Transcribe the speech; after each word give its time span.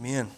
Amen. 0.00 0.30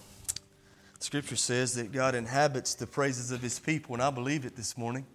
Scripture 0.98 1.36
says 1.36 1.74
that 1.74 1.92
God 1.92 2.16
inhabits 2.16 2.74
the 2.74 2.84
praises 2.84 3.30
of 3.30 3.40
his 3.42 3.60
people, 3.60 3.94
and 3.94 4.02
I 4.02 4.10
believe 4.10 4.44
it 4.44 4.56
this 4.56 4.76
morning. 4.76 5.06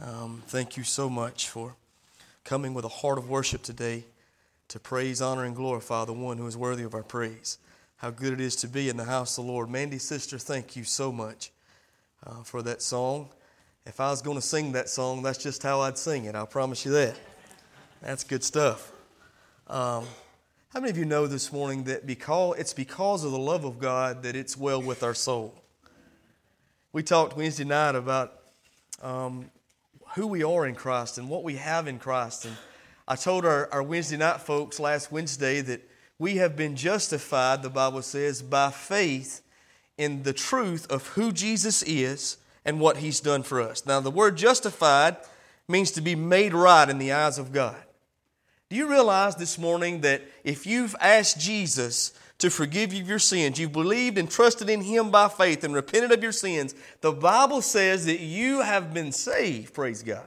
Um, 0.00 0.40
thank 0.46 0.76
you 0.76 0.84
so 0.84 1.10
much 1.10 1.48
for 1.48 1.74
coming 2.44 2.74
with 2.74 2.84
a 2.84 2.88
heart 2.88 3.18
of 3.18 3.28
worship 3.28 3.62
today 3.62 4.04
to 4.68 4.78
praise, 4.78 5.20
honor, 5.20 5.44
and 5.44 5.56
glorify 5.56 6.04
the 6.04 6.12
one 6.12 6.38
who 6.38 6.46
is 6.46 6.56
worthy 6.56 6.84
of 6.84 6.94
our 6.94 7.02
praise. 7.02 7.58
How 7.96 8.10
good 8.10 8.32
it 8.32 8.40
is 8.40 8.54
to 8.56 8.68
be 8.68 8.88
in 8.88 8.96
the 8.96 9.04
house 9.04 9.36
of 9.36 9.46
the 9.46 9.50
Lord. 9.50 9.68
Mandy, 9.68 9.98
sister, 9.98 10.38
thank 10.38 10.76
you 10.76 10.84
so 10.84 11.10
much 11.10 11.50
uh, 12.24 12.44
for 12.44 12.62
that 12.62 12.82
song. 12.82 13.30
If 13.84 13.98
I 13.98 14.10
was 14.10 14.22
going 14.22 14.36
to 14.36 14.42
sing 14.42 14.70
that 14.72 14.90
song, 14.90 15.24
that's 15.24 15.42
just 15.42 15.60
how 15.64 15.80
I'd 15.80 15.98
sing 15.98 16.26
it. 16.26 16.36
I'll 16.36 16.46
promise 16.46 16.84
you 16.84 16.92
that. 16.92 17.16
That's 18.00 18.22
good 18.22 18.44
stuff. 18.44 18.92
Um, 19.66 20.04
how 20.72 20.80
many 20.80 20.90
of 20.90 20.96
you 20.96 21.04
know 21.04 21.26
this 21.26 21.52
morning 21.52 21.84
that 21.84 22.06
because 22.06 22.58
it's 22.58 22.72
because 22.72 23.24
of 23.24 23.32
the 23.32 23.38
love 23.38 23.66
of 23.66 23.78
God 23.78 24.22
that 24.22 24.34
it's 24.34 24.56
well 24.56 24.80
with 24.80 25.02
our 25.02 25.12
soul? 25.12 25.54
We 26.94 27.02
talked 27.02 27.36
Wednesday 27.36 27.64
night 27.64 27.94
about 27.94 28.32
um, 29.02 29.50
who 30.14 30.26
we 30.26 30.42
are 30.42 30.66
in 30.66 30.74
Christ 30.74 31.18
and 31.18 31.28
what 31.28 31.44
we 31.44 31.56
have 31.56 31.88
in 31.88 31.98
Christ. 31.98 32.46
And 32.46 32.56
I 33.06 33.16
told 33.16 33.44
our, 33.44 33.70
our 33.70 33.82
Wednesday 33.82 34.16
night 34.16 34.40
folks 34.40 34.80
last 34.80 35.12
Wednesday 35.12 35.60
that 35.60 35.86
we 36.18 36.36
have 36.36 36.56
been 36.56 36.74
justified, 36.74 37.62
the 37.62 37.68
Bible 37.68 38.00
says, 38.00 38.40
by 38.40 38.70
faith 38.70 39.42
in 39.98 40.22
the 40.22 40.32
truth 40.32 40.90
of 40.90 41.06
who 41.08 41.32
Jesus 41.32 41.82
is 41.82 42.38
and 42.64 42.80
what 42.80 42.96
he's 42.96 43.20
done 43.20 43.42
for 43.42 43.60
us. 43.60 43.84
Now, 43.84 44.00
the 44.00 44.10
word 44.10 44.38
justified 44.38 45.18
means 45.68 45.90
to 45.90 46.00
be 46.00 46.14
made 46.14 46.54
right 46.54 46.88
in 46.88 46.96
the 46.96 47.12
eyes 47.12 47.36
of 47.36 47.52
God. 47.52 47.76
Do 48.72 48.78
you 48.78 48.88
realize 48.88 49.36
this 49.36 49.58
morning 49.58 50.00
that 50.00 50.22
if 50.44 50.66
you've 50.66 50.96
asked 50.98 51.38
Jesus 51.38 52.14
to 52.38 52.48
forgive 52.48 52.90
you 52.90 53.02
of 53.02 53.08
your 53.10 53.18
sins, 53.18 53.60
you've 53.60 53.70
believed 53.70 54.16
and 54.16 54.30
trusted 54.30 54.70
in 54.70 54.80
Him 54.80 55.10
by 55.10 55.28
faith 55.28 55.62
and 55.62 55.74
repented 55.74 56.10
of 56.10 56.22
your 56.22 56.32
sins, 56.32 56.74
the 57.02 57.12
Bible 57.12 57.60
says 57.60 58.06
that 58.06 58.20
you 58.20 58.62
have 58.62 58.94
been 58.94 59.12
saved, 59.12 59.74
praise 59.74 60.02
God. 60.02 60.26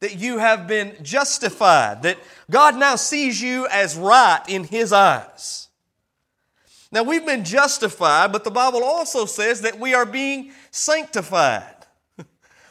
That 0.00 0.18
you 0.18 0.36
have 0.36 0.68
been 0.68 0.96
justified, 1.02 2.02
that 2.02 2.18
God 2.50 2.76
now 2.76 2.96
sees 2.96 3.40
you 3.40 3.66
as 3.68 3.96
right 3.96 4.42
in 4.46 4.64
His 4.64 4.92
eyes. 4.92 5.68
Now, 6.92 7.04
we've 7.04 7.24
been 7.24 7.42
justified, 7.42 8.32
but 8.32 8.44
the 8.44 8.50
Bible 8.50 8.84
also 8.84 9.24
says 9.24 9.62
that 9.62 9.80
we 9.80 9.94
are 9.94 10.04
being 10.04 10.52
sanctified. 10.70 11.77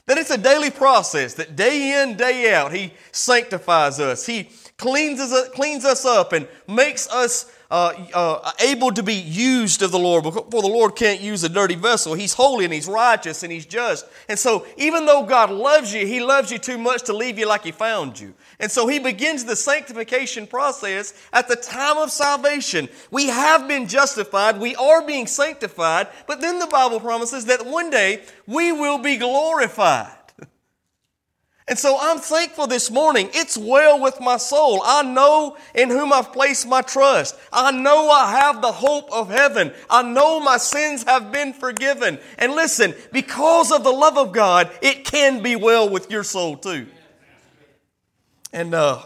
That 0.08 0.18
it's 0.18 0.32
a 0.32 0.38
daily 0.38 0.72
process, 0.72 1.34
that 1.36 1.56
day 1.56 2.02
in, 2.02 2.16
day 2.16 2.54
out, 2.54 2.74
He 2.74 2.94
sanctifies 3.12 4.00
us. 4.00 4.26
He 4.26 4.50
cleans 4.78 5.20
us, 5.20 5.50
cleans 5.50 5.84
us 5.84 6.06
up 6.06 6.32
and 6.32 6.48
makes 6.68 7.10
us 7.10 7.52
uh, 7.70 7.94
uh, 8.14 8.52
able 8.62 8.92
to 8.92 9.04
be 9.04 9.16
used 9.16 9.82
of 9.82 9.92
the 9.92 10.00
Lord. 10.00 10.24
For 10.24 10.62
the 10.62 10.68
Lord 10.68 10.96
can't 10.96 11.20
use 11.20 11.44
a 11.44 11.50
dirty 11.50 11.76
vessel. 11.76 12.14
He's 12.14 12.34
holy 12.34 12.64
and 12.64 12.74
He's 12.74 12.88
righteous 12.88 13.44
and 13.44 13.52
He's 13.52 13.66
just. 13.66 14.06
And 14.30 14.40
so, 14.40 14.66
even 14.78 15.06
though 15.06 15.24
God 15.24 15.52
loves 15.52 15.94
you, 15.94 16.08
He 16.08 16.22
loves 16.22 16.52
you 16.52 16.58
too 16.58 16.78
much 16.78 17.04
to 17.04 17.14
leave 17.14 17.38
you 17.38 17.46
like 17.46 17.66
He 17.66 17.72
found 17.72 18.18
you. 18.18 18.34
And 18.60 18.72
so, 18.72 18.88
He 18.88 18.98
begins 18.98 19.46
the 19.46 19.56
sanctification 19.56 20.48
process 20.48 21.14
at 21.32 21.48
the 21.48 21.56
time 21.56 21.98
of 21.98 22.12
salvation. 22.12 22.90
We 23.12 23.28
have 23.28 23.68
been 23.68 23.88
justified, 23.88 24.60
we 24.60 24.76
are 24.76 25.06
being 25.06 25.28
sanctified, 25.28 26.08
but 26.26 26.42
then 26.42 26.58
the 26.60 26.68
Bible 26.68 27.00
promises 27.00 27.46
that 27.46 27.66
one 27.66 27.90
day 27.90 28.24
we 28.48 28.72
will 28.72 28.98
be 28.98 29.18
glorified. 29.18 30.14
And 31.70 31.78
so 31.78 31.98
I'm 32.00 32.20
thankful 32.20 32.66
this 32.68 32.90
morning. 32.90 33.30
It's 33.34 33.58
well 33.58 34.00
with 34.00 34.22
my 34.22 34.38
soul. 34.38 34.82
I 34.86 35.04
know 35.04 35.58
in 35.76 35.90
whom 35.90 36.14
I've 36.14 36.32
placed 36.32 36.66
my 36.66 36.82
trust. 36.82 37.36
I 37.52 37.72
know 37.72 38.10
I 38.10 38.32
have 38.40 38.62
the 38.62 38.72
hope 38.72 39.12
of 39.12 39.30
heaven. 39.30 39.74
I 39.90 40.02
know 40.02 40.40
my 40.40 40.56
sins 40.56 41.04
have 41.04 41.30
been 41.34 41.52
forgiven. 41.52 42.20
And 42.38 42.54
listen, 42.54 42.96
because 43.12 43.74
of 43.74 43.84
the 43.84 43.92
love 43.92 44.18
of 44.18 44.32
God, 44.32 44.72
it 44.82 45.04
can 45.04 45.44
be 45.44 45.58
well 45.58 45.90
with 45.90 46.10
your 46.10 46.24
soul 46.24 46.56
too. 46.56 46.88
And 48.54 48.74
uh, 48.74 49.04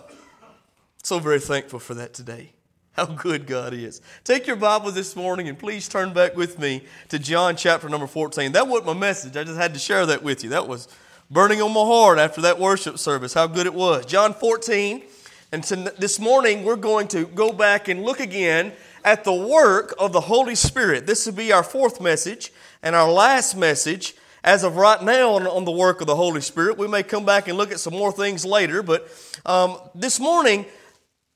so 1.04 1.20
very 1.20 1.40
thankful 1.40 1.80
for 1.80 1.96
that 1.96 2.14
today. 2.14 2.52
How 2.94 3.06
good 3.06 3.48
God 3.48 3.74
is. 3.74 4.02
Take 4.24 4.46
your 4.46 4.58
Bible 4.58 4.92
this 4.92 5.16
morning 5.16 5.48
and 5.48 5.58
please 5.58 5.88
turn 5.88 6.14
back 6.14 6.36
with 6.36 6.60
me 6.60 6.84
to 7.10 7.18
John 7.18 7.56
chapter 7.56 7.90
number 7.90 8.06
14. 8.06 8.52
That 8.52 8.68
wasn't 8.68 8.88
my 8.88 8.94
message. 8.94 9.38
I 9.38 9.44
just 9.44 9.58
had 9.58 9.74
to 9.74 9.80
share 9.80 10.06
that 10.06 10.22
with 10.24 10.44
you. 10.44 10.50
That 10.52 10.68
was 10.68 10.88
burning 11.30 11.62
on 11.62 11.74
my 11.74 11.80
heart 11.80 12.20
after 12.20 12.42
that 12.42 12.60
worship 12.60 13.00
service, 13.00 13.34
how 13.34 13.48
good 13.48 13.66
it 13.66 13.74
was. 13.74 14.06
John 14.06 14.34
14. 14.34 15.04
And 15.54 15.64
this 15.64 16.20
morning, 16.20 16.64
we're 16.64 16.76
going 16.76 17.08
to 17.10 17.26
go 17.26 17.52
back 17.52 17.88
and 17.88 18.04
look 18.04 18.20
again 18.20 18.74
at 19.04 19.24
the 19.24 19.34
work 19.34 19.94
of 19.98 20.14
the 20.14 20.22
Holy 20.22 20.56
Spirit. 20.56 21.08
This 21.08 21.26
will 21.26 21.34
be 21.34 21.52
our 21.52 21.64
fourth 21.64 22.00
message 22.00 22.54
and 22.84 22.96
our 22.96 23.12
last 23.12 23.56
message 23.58 24.16
as 24.44 24.64
of 24.64 24.76
right 24.76 25.02
now 25.04 25.32
on, 25.32 25.46
on 25.48 25.66
the 25.66 25.72
work 25.72 26.02
of 26.02 26.08
the 26.08 26.16
Holy 26.16 26.42
Spirit. 26.42 26.78
We 26.78 26.88
may 26.88 27.04
come 27.04 27.26
back 27.26 27.48
and 27.48 27.58
look 27.58 27.72
at 27.72 27.80
some 27.80 27.94
more 27.94 28.12
things 28.12 28.46
later, 28.46 28.82
but 28.82 29.08
um, 29.46 29.78
this 29.96 30.20
morning, 30.20 30.66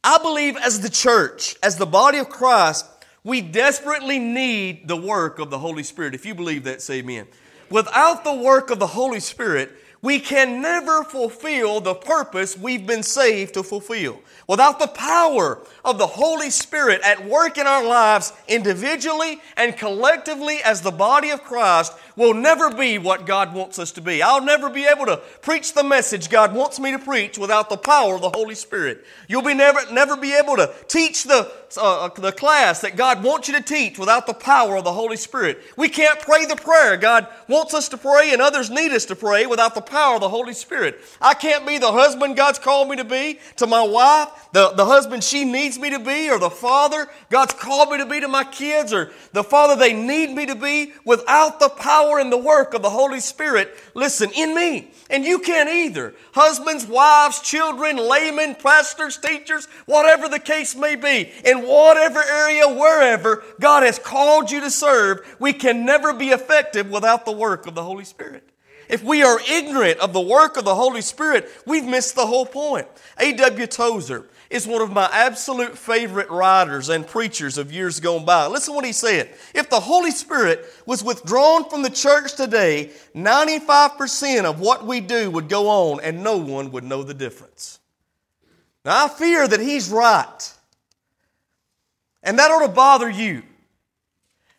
I 0.03 0.17
believe 0.19 0.57
as 0.57 0.81
the 0.81 0.89
church, 0.89 1.55
as 1.63 1.77
the 1.77 1.85
body 1.85 2.19
of 2.19 2.29
Christ, 2.29 2.85
we 3.23 3.41
desperately 3.41 4.19
need 4.19 4.87
the 4.87 4.95
work 4.95 5.39
of 5.39 5.49
the 5.49 5.57
Holy 5.57 5.83
Spirit. 5.83 6.13
If 6.13 6.25
you 6.25 6.35
believe 6.35 6.63
that, 6.65 6.81
say 6.81 6.99
amen. 6.99 7.27
Without 7.71 8.23
the 8.23 8.33
work 8.33 8.69
of 8.69 8.77
the 8.77 8.87
Holy 8.87 9.19
Spirit, 9.19 9.71
we 10.03 10.19
can 10.19 10.61
never 10.61 11.03
fulfill 11.03 11.81
the 11.81 11.95
purpose 11.95 12.55
we've 12.55 12.85
been 12.85 13.01
saved 13.01 13.55
to 13.55 13.63
fulfill. 13.63 14.21
Without 14.47 14.77
the 14.77 14.87
power 14.87 15.59
of 15.83 15.97
the 15.97 16.05
Holy 16.05 16.51
Spirit 16.51 17.01
at 17.03 17.27
work 17.27 17.57
in 17.57 17.65
our 17.65 17.83
lives 17.83 18.31
individually 18.47 19.39
and 19.57 19.75
collectively 19.75 20.59
as 20.63 20.81
the 20.81 20.91
body 20.91 21.31
of 21.31 21.43
Christ, 21.43 21.93
we'll 22.15 22.35
never 22.35 22.69
be 22.69 22.99
what 22.99 23.25
God 23.25 23.55
wants 23.55 23.79
us 23.79 23.91
to 23.93 24.01
be. 24.01 24.21
I'll 24.21 24.43
never 24.43 24.69
be 24.69 24.85
able 24.85 25.07
to 25.07 25.17
preach 25.41 25.73
the 25.73 25.83
message 25.83 26.29
God 26.29 26.53
wants 26.53 26.79
me 26.79 26.91
to 26.91 26.99
preach 26.99 27.39
without 27.39 27.69
the 27.69 27.77
power 27.77 28.15
of 28.15 28.21
the 28.21 28.29
Holy 28.29 28.53
Spirit. 28.53 29.03
You'll 29.27 29.41
be 29.41 29.55
never, 29.55 29.79
never 29.91 30.15
be 30.15 30.33
able 30.33 30.55
to 30.57 30.71
teach 30.87 31.23
the, 31.23 31.51
uh, 31.77 32.09
the 32.09 32.31
class 32.31 32.81
that 32.81 32.95
God 32.95 33.23
wants 33.23 33.47
you 33.47 33.55
to 33.55 33.63
teach 33.63 33.97
without 33.97 34.27
the 34.27 34.33
power 34.33 34.75
of 34.75 34.83
the 34.83 34.93
Holy 34.93 35.17
Spirit. 35.17 35.59
We 35.75 35.89
can't 35.89 36.19
pray 36.19 36.45
the 36.45 36.55
prayer 36.55 36.97
God 36.97 37.27
wants 37.47 37.73
us 37.73 37.89
to 37.89 37.97
pray 37.97 38.31
and 38.31 38.41
others 38.41 38.69
need 38.69 38.91
us 38.91 39.05
to 39.05 39.15
pray 39.15 39.47
without 39.47 39.73
the 39.73 39.81
power 39.81 40.15
of 40.15 40.21
the 40.21 40.29
Holy 40.29 40.53
Spirit. 40.53 40.99
I 41.19 41.33
can't 41.33 41.65
be 41.65 41.79
the 41.79 41.91
husband 41.91 42.35
God's 42.35 42.59
called 42.59 42.89
me 42.89 42.97
to 42.97 43.03
be 43.03 43.39
to 43.57 43.67
my 43.67 43.81
wife, 43.81 44.29
the, 44.51 44.69
the 44.69 44.85
husband 44.85 45.23
she 45.23 45.45
needs 45.45 45.77
me 45.77 45.89
to 45.89 45.99
be, 45.99 46.29
or 46.29 46.39
the 46.39 46.49
father 46.49 47.07
God's 47.29 47.53
called 47.53 47.89
me 47.89 47.97
to 47.97 48.05
be 48.05 48.19
to 48.19 48.27
my 48.27 48.43
kids, 48.43 48.93
or 48.93 49.11
the 49.33 49.43
father 49.43 49.75
they 49.75 49.93
need 49.93 50.31
me 50.31 50.45
to 50.45 50.55
be 50.55 50.93
without 51.05 51.59
the 51.59 51.69
power 51.69 52.19
and 52.19 52.31
the 52.31 52.37
work 52.37 52.73
of 52.73 52.81
the 52.81 52.89
Holy 52.89 53.19
Spirit, 53.19 53.75
listen, 53.93 54.31
in 54.35 54.55
me. 54.55 54.91
And 55.09 55.23
you 55.23 55.39
can't 55.39 55.69
either. 55.69 56.15
Husbands, 56.33 56.85
wives, 56.85 57.41
children, 57.41 57.97
laymen, 57.97 58.55
pastors, 58.55 59.17
teachers, 59.17 59.67
whatever 59.85 60.27
the 60.27 60.39
case 60.39 60.75
may 60.75 60.95
be, 60.95 61.31
in 61.43 61.67
whatever 61.67 62.23
area, 62.23 62.67
wherever 62.67 63.43
God 63.59 63.83
has 63.83 63.99
called 63.99 64.51
you 64.51 64.61
to 64.61 64.71
serve, 64.71 65.35
we 65.39 65.53
can 65.53 65.85
never 65.85 66.13
be 66.13 66.29
effective 66.29 66.89
without 66.89 67.25
the 67.25 67.31
work 67.31 67.67
of 67.67 67.75
the 67.75 67.83
Holy 67.83 68.05
Spirit. 68.05 68.49
If 68.89 69.03
we 69.03 69.23
are 69.23 69.39
ignorant 69.49 69.99
of 69.99 70.13
the 70.13 70.21
work 70.21 70.57
of 70.57 70.65
the 70.65 70.75
Holy 70.75 71.01
Spirit, 71.01 71.49
we've 71.65 71.85
missed 71.85 72.15
the 72.15 72.25
whole 72.25 72.45
point. 72.45 72.87
A.W. 73.19 73.67
Tozer 73.67 74.27
is 74.49 74.67
one 74.67 74.81
of 74.81 74.91
my 74.91 75.09
absolute 75.11 75.77
favorite 75.77 76.29
writers 76.29 76.89
and 76.89 77.07
preachers 77.07 77.57
of 77.57 77.71
years 77.71 77.99
gone 77.99 78.25
by. 78.25 78.47
Listen 78.47 78.73
to 78.73 78.75
what 78.75 78.85
he 78.85 78.91
said. 78.91 79.33
If 79.53 79.69
the 79.69 79.79
Holy 79.79 80.11
Spirit 80.11 80.65
was 80.85 81.03
withdrawn 81.03 81.69
from 81.69 81.81
the 81.81 81.89
church 81.89 82.35
today, 82.35 82.91
95% 83.15 84.45
of 84.45 84.59
what 84.59 84.85
we 84.85 85.01
do 85.01 85.31
would 85.31 85.49
go 85.49 85.67
on 85.67 85.99
and 86.01 86.23
no 86.23 86.37
one 86.37 86.71
would 86.71 86.83
know 86.83 87.03
the 87.03 87.13
difference. 87.13 87.79
Now, 88.83 89.05
I 89.05 89.07
fear 89.09 89.47
that 89.47 89.59
he's 89.59 89.89
right. 89.89 90.53
And 92.21 92.37
that 92.37 92.51
ought 92.51 92.65
to 92.65 92.71
bother 92.71 93.09
you. 93.09 93.43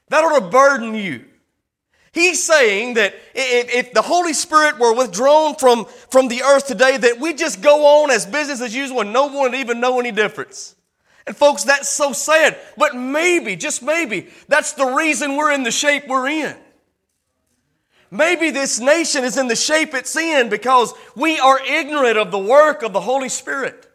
That 0.09 0.25
ought 0.25 0.39
to 0.41 0.49
burden 0.49 0.95
you. 0.95 1.25
He's 2.17 2.43
saying 2.43 2.95
that 2.95 3.15
if, 3.35 3.75
if, 3.75 3.93
the 3.93 4.01
Holy 4.01 4.33
Spirit 4.33 4.79
were 4.79 4.95
withdrawn 4.95 5.55
from, 5.55 5.85
from 5.85 6.29
the 6.29 6.41
earth 6.45 6.67
today, 6.67 6.97
that 6.97 7.21
we 7.21 7.35
just 7.35 7.61
go 7.61 8.03
on 8.03 8.11
as 8.11 8.25
business 8.25 8.63
as 8.63 8.75
usual 8.75 9.03
and 9.03 9.13
no 9.13 9.27
one 9.27 9.51
would 9.51 9.55
even 9.55 9.81
know 9.81 10.01
any 10.01 10.13
difference. 10.13 10.77
And 11.27 11.37
folks, 11.37 11.65
that's 11.65 11.91
so 11.91 12.15
sad. 12.15 12.59
But 12.79 12.97
maybe, 12.97 13.55
just 13.55 13.83
maybe, 13.83 14.29
that's 14.49 14.73
the 14.73 14.87
reason 14.87 15.37
we're 15.37 15.53
in 15.53 15.63
the 15.63 15.71
shape 15.71 16.09
we're 16.09 16.27
in. 16.27 16.57
Maybe 18.11 18.49
this 18.49 18.81
nation 18.81 19.23
is 19.23 19.37
in 19.37 19.49
the 19.49 19.55
shape 19.55 19.93
it's 19.93 20.17
in 20.17 20.49
because 20.49 20.95
we 21.17 21.39
are 21.39 21.61
ignorant 21.67 22.17
of 22.17 22.31
the 22.31 22.39
work 22.39 22.83
of 22.83 22.95
the 22.95 23.01
Holy 23.03 23.29
Spirit. 23.29 23.86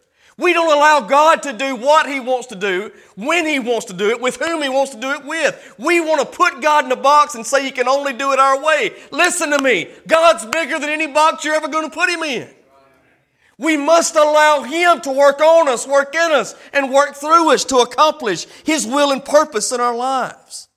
We 0.41 0.53
don't 0.53 0.75
allow 0.75 1.01
God 1.01 1.43
to 1.43 1.53
do 1.53 1.75
what 1.75 2.09
He 2.09 2.19
wants 2.19 2.47
to 2.47 2.55
do, 2.55 2.91
when 3.15 3.45
He 3.45 3.59
wants 3.59 3.85
to 3.85 3.93
do 3.93 4.09
it, 4.09 4.19
with 4.19 4.37
whom 4.37 4.63
He 4.63 4.69
wants 4.69 4.91
to 4.91 4.99
do 4.99 5.11
it 5.11 5.23
with. 5.23 5.75
We 5.77 5.99
want 5.99 6.19
to 6.19 6.37
put 6.37 6.61
God 6.61 6.85
in 6.85 6.91
a 6.91 6.95
box 6.95 7.35
and 7.35 7.45
say 7.45 7.63
He 7.63 7.69
can 7.69 7.87
only 7.87 8.13
do 8.13 8.33
it 8.33 8.39
our 8.39 8.59
way. 8.61 8.91
Listen 9.11 9.51
to 9.51 9.61
me. 9.61 9.87
God's 10.07 10.45
bigger 10.47 10.79
than 10.79 10.89
any 10.89 11.05
box 11.05 11.45
you're 11.45 11.53
ever 11.53 11.67
going 11.67 11.87
to 11.87 11.95
put 11.95 12.09
Him 12.09 12.23
in. 12.23 12.49
We 13.59 13.77
must 13.77 14.15
allow 14.15 14.63
Him 14.63 15.01
to 15.01 15.11
work 15.11 15.39
on 15.41 15.69
us, 15.69 15.85
work 15.85 16.15
in 16.15 16.31
us, 16.31 16.55
and 16.73 16.91
work 16.91 17.13
through 17.13 17.53
us 17.53 17.63
to 17.65 17.77
accomplish 17.77 18.45
His 18.63 18.87
will 18.87 19.11
and 19.11 19.23
purpose 19.23 19.71
in 19.71 19.79
our 19.79 19.95
lives. 19.95 20.69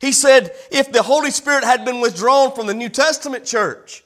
He 0.00 0.12
said, 0.12 0.52
if 0.70 0.92
the 0.92 1.02
Holy 1.02 1.30
Spirit 1.30 1.64
had 1.64 1.86
been 1.86 2.02
withdrawn 2.02 2.54
from 2.54 2.66
the 2.66 2.74
New 2.74 2.90
Testament 2.90 3.46
church, 3.46 4.04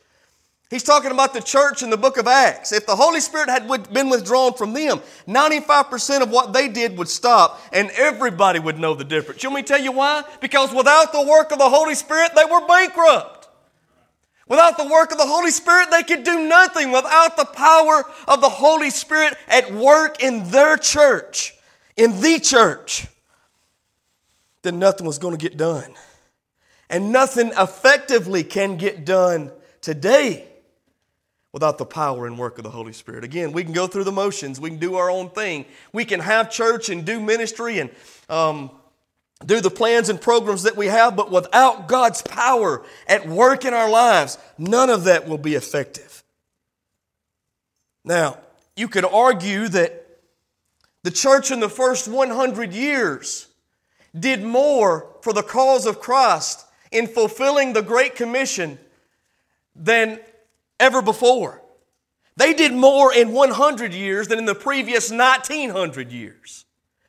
He's 0.72 0.82
talking 0.82 1.10
about 1.10 1.34
the 1.34 1.42
church 1.42 1.82
in 1.82 1.90
the 1.90 1.98
book 1.98 2.16
of 2.16 2.26
Acts. 2.26 2.72
If 2.72 2.86
the 2.86 2.96
Holy 2.96 3.20
Spirit 3.20 3.50
had 3.50 3.68
been 3.92 4.08
withdrawn 4.08 4.54
from 4.54 4.72
them, 4.72 5.02
95% 5.28 6.22
of 6.22 6.30
what 6.30 6.54
they 6.54 6.66
did 6.66 6.96
would 6.96 7.10
stop 7.10 7.60
and 7.74 7.90
everybody 7.90 8.58
would 8.58 8.78
know 8.78 8.94
the 8.94 9.04
difference. 9.04 9.42
You 9.42 9.50
want 9.50 9.56
me 9.56 9.62
to 9.64 9.68
tell 9.68 9.82
you 9.82 9.92
why? 9.92 10.24
Because 10.40 10.72
without 10.72 11.12
the 11.12 11.20
work 11.20 11.52
of 11.52 11.58
the 11.58 11.68
Holy 11.68 11.94
Spirit, 11.94 12.30
they 12.34 12.46
were 12.46 12.66
bankrupt. 12.66 13.48
Without 14.48 14.78
the 14.78 14.86
work 14.86 15.12
of 15.12 15.18
the 15.18 15.26
Holy 15.26 15.50
Spirit, 15.50 15.90
they 15.90 16.04
could 16.04 16.24
do 16.24 16.48
nothing. 16.48 16.90
Without 16.90 17.36
the 17.36 17.44
power 17.44 18.04
of 18.26 18.40
the 18.40 18.48
Holy 18.48 18.88
Spirit 18.88 19.34
at 19.48 19.74
work 19.74 20.22
in 20.22 20.48
their 20.48 20.78
church, 20.78 21.54
in 21.98 22.18
the 22.22 22.40
church, 22.40 23.06
then 24.62 24.78
nothing 24.78 25.06
was 25.06 25.18
going 25.18 25.36
to 25.36 25.50
get 25.50 25.58
done. 25.58 25.92
And 26.88 27.12
nothing 27.12 27.52
effectively 27.58 28.42
can 28.42 28.78
get 28.78 29.04
done 29.04 29.52
today 29.82 30.48
without 31.52 31.78
the 31.78 31.84
power 31.84 32.26
and 32.26 32.38
work 32.38 32.58
of 32.58 32.64
the 32.64 32.70
Holy 32.70 32.92
Spirit. 32.92 33.24
Again, 33.24 33.52
we 33.52 33.62
can 33.62 33.72
go 33.72 33.86
through 33.86 34.04
the 34.04 34.12
motions, 34.12 34.58
we 34.58 34.70
can 34.70 34.78
do 34.78 34.96
our 34.96 35.10
own 35.10 35.30
thing, 35.30 35.66
we 35.92 36.04
can 36.04 36.20
have 36.20 36.50
church 36.50 36.88
and 36.88 37.04
do 37.04 37.20
ministry 37.20 37.78
and 37.78 37.90
um, 38.28 38.70
do 39.44 39.60
the 39.60 39.70
plans 39.70 40.08
and 40.08 40.20
programs 40.20 40.62
that 40.62 40.76
we 40.76 40.86
have, 40.86 41.14
but 41.14 41.30
without 41.30 41.88
God's 41.88 42.22
power 42.22 42.82
at 43.06 43.28
work 43.28 43.64
in 43.64 43.74
our 43.74 43.90
lives, 43.90 44.38
none 44.56 44.88
of 44.88 45.04
that 45.04 45.28
will 45.28 45.38
be 45.38 45.54
effective. 45.54 46.22
Now, 48.04 48.38
you 48.76 48.88
could 48.88 49.04
argue 49.04 49.68
that 49.68 49.98
the 51.02 51.10
church 51.10 51.50
in 51.50 51.60
the 51.60 51.68
first 51.68 52.08
100 52.08 52.72
years 52.72 53.48
did 54.18 54.42
more 54.42 55.06
for 55.20 55.32
the 55.32 55.42
cause 55.42 55.86
of 55.86 56.00
Christ 56.00 56.64
in 56.90 57.06
fulfilling 57.06 57.72
the 57.72 57.82
Great 57.82 58.14
Commission 58.14 58.78
than 59.74 60.20
ever 60.82 61.00
before. 61.00 61.62
They 62.36 62.52
did 62.52 62.72
more 62.72 63.14
in 63.14 63.32
100 63.32 63.94
years 63.94 64.28
than 64.28 64.38
in 64.38 64.46
the 64.46 64.54
previous 64.54 65.10
1900 65.10 66.10
years. 66.10 66.64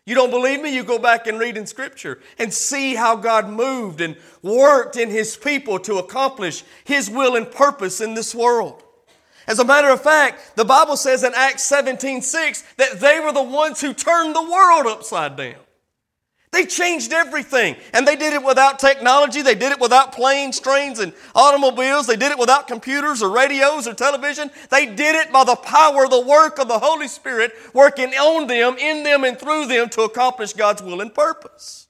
You 0.05 0.15
don't 0.15 0.29
believe 0.29 0.61
me? 0.61 0.75
You 0.75 0.83
go 0.83 0.99
back 0.99 1.27
and 1.27 1.39
read 1.39 1.57
in 1.57 1.65
Scripture 1.65 2.19
and 2.37 2.53
see 2.53 2.93
how 2.95 3.15
God 3.15 3.49
moved 3.49 4.01
and 4.01 4.17
worked 4.41 4.97
in 4.97 5.09
His 5.09 5.35
people 5.37 5.79
to 5.79 5.97
accomplish 5.97 6.63
His 6.83 7.09
will 7.09 7.35
and 7.35 7.49
purpose 7.49 7.99
in 7.99 8.13
this 8.13 8.35
world. 8.35 8.83
As 9.47 9.59
a 9.59 9.65
matter 9.65 9.89
of 9.89 10.01
fact, 10.01 10.55
the 10.55 10.65
Bible 10.65 10.97
says 10.97 11.23
in 11.23 11.33
Acts 11.35 11.63
17 11.63 12.21
6 12.21 12.63
that 12.77 12.99
they 12.99 13.19
were 13.21 13.31
the 13.31 13.41
ones 13.41 13.81
who 13.81 13.93
turned 13.93 14.35
the 14.35 14.41
world 14.41 14.87
upside 14.87 15.35
down. 15.37 15.55
They 16.53 16.67
changed 16.67 17.11
everything. 17.11 17.75
And 17.93 18.07
they 18.07 18.15
did 18.15 18.31
it 18.31 18.43
without 18.43 18.77
technology. 18.77 19.41
They 19.41 19.55
did 19.55 19.71
it 19.71 19.79
without 19.79 20.13
planes, 20.13 20.59
trains, 20.59 20.99
and 20.99 21.11
automobiles. 21.33 22.05
They 22.05 22.15
did 22.15 22.31
it 22.31 22.37
without 22.37 22.67
computers 22.67 23.23
or 23.23 23.31
radios 23.31 23.87
or 23.87 23.95
television. 23.95 24.51
They 24.69 24.85
did 24.85 25.15
it 25.15 25.31
by 25.31 25.45
the 25.45 25.55
power, 25.55 26.07
the 26.07 26.21
work 26.21 26.59
of 26.59 26.67
the 26.67 26.77
Holy 26.77 27.07
Spirit 27.07 27.53
working 27.73 28.09
on 28.13 28.45
them, 28.45 28.77
in 28.77 29.01
them, 29.01 29.23
and 29.23 29.37
through 29.37 29.65
them 29.65 29.89
to 29.89 30.03
accomplish 30.03 30.53
God's 30.53 30.83
will 30.83 31.01
and 31.01 31.11
purpose. 31.11 31.87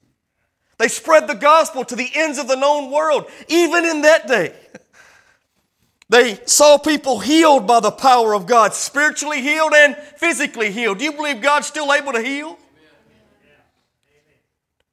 They 0.77 0.87
spread 0.87 1.27
the 1.27 1.35
gospel 1.35 1.83
to 1.83 1.95
the 1.97 2.09
ends 2.15 2.39
of 2.39 2.47
the 2.47 2.55
known 2.55 2.89
world, 2.89 3.29
even 3.49 3.83
in 3.83 4.03
that 4.03 4.29
day. 4.29 4.55
They 6.07 6.39
saw 6.45 6.77
people 6.77 7.19
healed 7.19 7.67
by 7.67 7.81
the 7.81 7.91
power 7.91 8.33
of 8.33 8.45
God, 8.45 8.73
spiritually 8.73 9.41
healed 9.41 9.73
and 9.75 9.97
physically 9.97 10.71
healed. 10.71 10.99
Do 10.99 11.03
you 11.03 11.11
believe 11.11 11.41
God's 11.41 11.67
still 11.67 11.91
able 11.91 12.13
to 12.13 12.21
heal? 12.21 12.57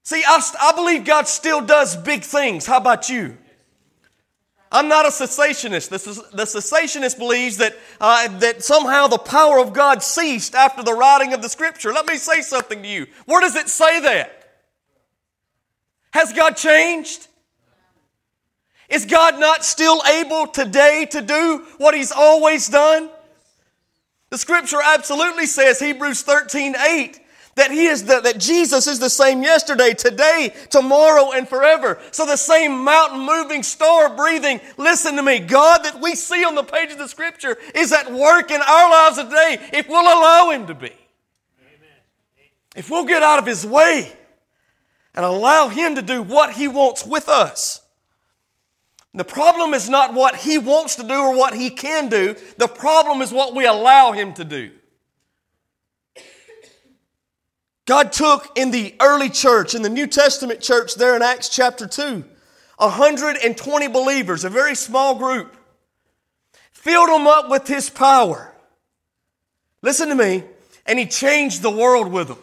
See, 0.02 0.22
I, 0.26 0.42
I 0.60 0.72
believe 0.72 1.04
God 1.04 1.28
still 1.28 1.60
does 1.60 1.96
big 1.96 2.22
things. 2.22 2.66
How 2.66 2.78
about 2.78 3.08
you? 3.08 3.36
I'm 4.72 4.88
not 4.88 5.04
a 5.04 5.08
cessationist. 5.08 5.88
The, 5.88 6.44
cessationist 6.44 7.18
believes 7.18 7.56
that, 7.56 7.76
uh, 8.00 8.28
that 8.38 8.62
somehow 8.62 9.08
the 9.08 9.18
power 9.18 9.58
of 9.58 9.72
God 9.72 10.02
ceased 10.02 10.54
after 10.54 10.82
the 10.84 10.94
writing 10.94 11.32
of 11.32 11.42
the 11.42 11.48
scripture. 11.48 11.92
Let 11.92 12.06
me 12.06 12.16
say 12.16 12.40
something 12.40 12.82
to 12.82 12.88
you. 12.88 13.06
Where 13.26 13.40
does 13.40 13.56
it 13.56 13.68
say 13.68 14.00
that? 14.00 14.36
Has 16.12 16.32
God 16.32 16.56
changed? 16.56 17.26
Is 18.88 19.06
God 19.06 19.38
not 19.38 19.64
still 19.64 20.02
able 20.06 20.46
today 20.46 21.06
to 21.10 21.20
do 21.20 21.66
what 21.78 21.94
He's 21.94 22.12
always 22.12 22.68
done? 22.68 23.10
The 24.30 24.38
scripture 24.38 24.80
absolutely 24.84 25.46
says, 25.46 25.80
Hebrews 25.80 26.22
13 26.22 26.76
8, 26.76 27.20
that 27.60 27.70
he 27.70 27.84
is 27.84 28.04
the, 28.04 28.20
that 28.20 28.38
Jesus 28.38 28.86
is 28.86 28.98
the 28.98 29.10
same 29.10 29.42
yesterday, 29.42 29.92
today, 29.92 30.54
tomorrow, 30.70 31.32
and 31.32 31.46
forever. 31.46 32.00
So 32.10 32.24
the 32.24 32.36
same 32.36 32.82
mountain 32.82 33.20
moving, 33.20 33.62
star 33.62 34.16
breathing, 34.16 34.62
listen 34.78 35.14
to 35.16 35.22
me, 35.22 35.40
God 35.40 35.84
that 35.84 36.00
we 36.00 36.14
see 36.14 36.42
on 36.42 36.54
the 36.54 36.62
page 36.62 36.90
of 36.90 36.96
the 36.96 37.06
scripture 37.06 37.58
is 37.74 37.92
at 37.92 38.10
work 38.10 38.50
in 38.50 38.62
our 38.62 38.90
lives 38.90 39.18
today 39.18 39.58
if 39.74 39.90
we'll 39.90 40.00
allow 40.00 40.50
him 40.50 40.66
to 40.68 40.74
be. 40.74 40.92
If 42.74 42.88
we'll 42.88 43.04
get 43.04 43.22
out 43.22 43.38
of 43.38 43.46
his 43.46 43.66
way 43.66 44.10
and 45.14 45.22
allow 45.22 45.68
him 45.68 45.96
to 45.96 46.02
do 46.02 46.22
what 46.22 46.54
he 46.54 46.66
wants 46.66 47.04
with 47.04 47.28
us. 47.28 47.82
The 49.12 49.24
problem 49.24 49.74
is 49.74 49.90
not 49.90 50.14
what 50.14 50.36
he 50.36 50.56
wants 50.56 50.96
to 50.96 51.02
do 51.02 51.14
or 51.14 51.36
what 51.36 51.52
he 51.52 51.68
can 51.68 52.08
do. 52.08 52.36
The 52.56 52.68
problem 52.68 53.20
is 53.20 53.32
what 53.32 53.54
we 53.54 53.66
allow 53.66 54.12
him 54.12 54.32
to 54.34 54.44
do. 54.44 54.70
God 57.90 58.12
took 58.12 58.56
in 58.56 58.70
the 58.70 58.94
early 59.00 59.28
church, 59.28 59.74
in 59.74 59.82
the 59.82 59.88
New 59.88 60.06
Testament 60.06 60.60
church 60.60 60.94
there 60.94 61.16
in 61.16 61.22
Acts 61.22 61.48
chapter 61.48 61.88
2, 61.88 62.22
120 62.76 63.88
believers, 63.88 64.44
a 64.44 64.48
very 64.48 64.76
small 64.76 65.16
group, 65.16 65.56
filled 66.70 67.08
them 67.08 67.26
up 67.26 67.50
with 67.50 67.66
His 67.66 67.90
power. 67.90 68.54
Listen 69.82 70.08
to 70.08 70.14
me, 70.14 70.44
and 70.86 71.00
He 71.00 71.06
changed 71.06 71.62
the 71.62 71.70
world 71.70 72.12
with 72.12 72.28
them. 72.28 72.38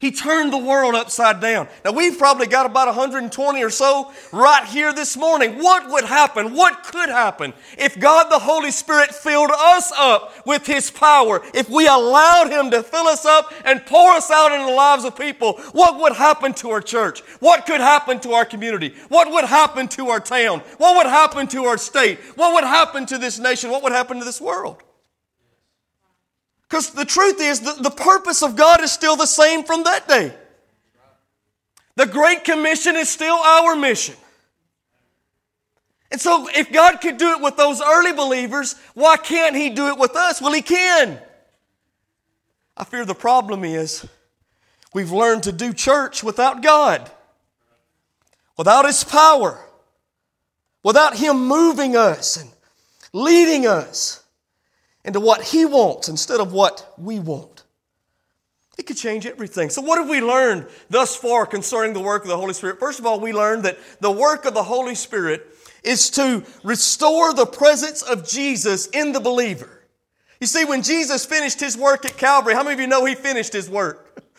He 0.00 0.10
turned 0.10 0.50
the 0.50 0.58
world 0.58 0.94
upside 0.94 1.40
down. 1.40 1.68
Now, 1.84 1.92
we've 1.92 2.16
probably 2.16 2.46
got 2.46 2.64
about 2.64 2.86
120 2.86 3.62
or 3.62 3.68
so 3.68 4.10
right 4.32 4.64
here 4.64 4.94
this 4.94 5.14
morning. 5.14 5.58
What 5.58 5.90
would 5.90 6.04
happen? 6.04 6.54
What 6.54 6.84
could 6.84 7.10
happen 7.10 7.52
if 7.76 8.00
God 8.00 8.30
the 8.30 8.38
Holy 8.38 8.70
Spirit 8.70 9.14
filled 9.14 9.50
us 9.54 9.92
up 9.94 10.46
with 10.46 10.66
His 10.66 10.90
power? 10.90 11.42
If 11.52 11.68
we 11.68 11.86
allowed 11.86 12.50
Him 12.50 12.70
to 12.70 12.82
fill 12.82 13.08
us 13.08 13.26
up 13.26 13.52
and 13.66 13.84
pour 13.84 14.12
us 14.12 14.30
out 14.30 14.52
into 14.52 14.64
the 14.64 14.72
lives 14.72 15.04
of 15.04 15.18
people, 15.18 15.58
what 15.72 16.00
would 16.00 16.14
happen 16.14 16.54
to 16.54 16.70
our 16.70 16.80
church? 16.80 17.20
What 17.40 17.66
could 17.66 17.82
happen 17.82 18.20
to 18.20 18.32
our 18.32 18.46
community? 18.46 18.94
What 19.10 19.30
would 19.30 19.44
happen 19.44 19.86
to 19.88 20.08
our 20.08 20.20
town? 20.20 20.60
What 20.78 20.96
would 20.96 21.10
happen 21.10 21.46
to 21.48 21.64
our 21.66 21.76
state? 21.76 22.18
What 22.36 22.54
would 22.54 22.64
happen 22.64 23.04
to 23.04 23.18
this 23.18 23.38
nation? 23.38 23.70
What 23.70 23.82
would 23.82 23.92
happen 23.92 24.18
to 24.18 24.24
this 24.24 24.40
world? 24.40 24.82
Because 26.70 26.90
the 26.90 27.04
truth 27.04 27.40
is, 27.40 27.60
the, 27.60 27.72
the 27.82 27.90
purpose 27.90 28.44
of 28.44 28.54
God 28.54 28.80
is 28.80 28.92
still 28.92 29.16
the 29.16 29.26
same 29.26 29.64
from 29.64 29.82
that 29.82 30.06
day. 30.06 30.32
The 31.96 32.06
Great 32.06 32.44
Commission 32.44 32.94
is 32.94 33.08
still 33.08 33.34
our 33.34 33.74
mission. 33.74 34.14
And 36.12 36.20
so, 36.20 36.48
if 36.54 36.72
God 36.72 37.00
could 37.00 37.16
do 37.16 37.32
it 37.32 37.40
with 37.40 37.56
those 37.56 37.82
early 37.82 38.12
believers, 38.12 38.76
why 38.94 39.16
can't 39.16 39.56
He 39.56 39.70
do 39.70 39.88
it 39.88 39.98
with 39.98 40.14
us? 40.14 40.40
Well, 40.40 40.52
He 40.52 40.62
can. 40.62 41.18
I 42.76 42.84
fear 42.84 43.04
the 43.04 43.14
problem 43.14 43.64
is 43.64 44.06
we've 44.94 45.10
learned 45.10 45.42
to 45.44 45.52
do 45.52 45.72
church 45.72 46.22
without 46.22 46.62
God, 46.62 47.10
without 48.56 48.86
His 48.86 49.02
power, 49.02 49.58
without 50.84 51.16
Him 51.16 51.48
moving 51.48 51.96
us 51.96 52.36
and 52.36 52.48
leading 53.12 53.66
us 53.66 54.22
into 55.04 55.20
what 55.20 55.42
He 55.42 55.64
wants 55.64 56.08
instead 56.08 56.40
of 56.40 56.52
what 56.52 56.94
we 56.98 57.18
want. 57.18 57.64
It 58.78 58.86
could 58.86 58.96
change 58.96 59.26
everything. 59.26 59.68
So, 59.68 59.82
what 59.82 59.98
have 59.98 60.08
we 60.08 60.22
learned 60.22 60.66
thus 60.88 61.14
far 61.14 61.44
concerning 61.44 61.92
the 61.92 62.00
work 62.00 62.22
of 62.22 62.28
the 62.28 62.36
Holy 62.36 62.54
Spirit? 62.54 62.80
First 62.80 62.98
of 62.98 63.04
all, 63.04 63.20
we 63.20 63.32
learned 63.32 63.64
that 63.64 63.78
the 64.00 64.10
work 64.10 64.46
of 64.46 64.54
the 64.54 64.62
Holy 64.62 64.94
Spirit 64.94 65.46
is 65.84 66.08
to 66.10 66.44
restore 66.62 67.34
the 67.34 67.46
presence 67.46 68.00
of 68.02 68.26
Jesus 68.26 68.86
in 68.86 69.12
the 69.12 69.20
believer. 69.20 69.80
You 70.40 70.46
see, 70.46 70.64
when 70.64 70.82
Jesus 70.82 71.26
finished 71.26 71.60
His 71.60 71.76
work 71.76 72.06
at 72.06 72.16
Calvary, 72.16 72.54
how 72.54 72.62
many 72.62 72.74
of 72.74 72.80
you 72.80 72.86
know 72.86 73.04
He 73.04 73.14
finished 73.14 73.52
His 73.52 73.68
work? 73.68 74.22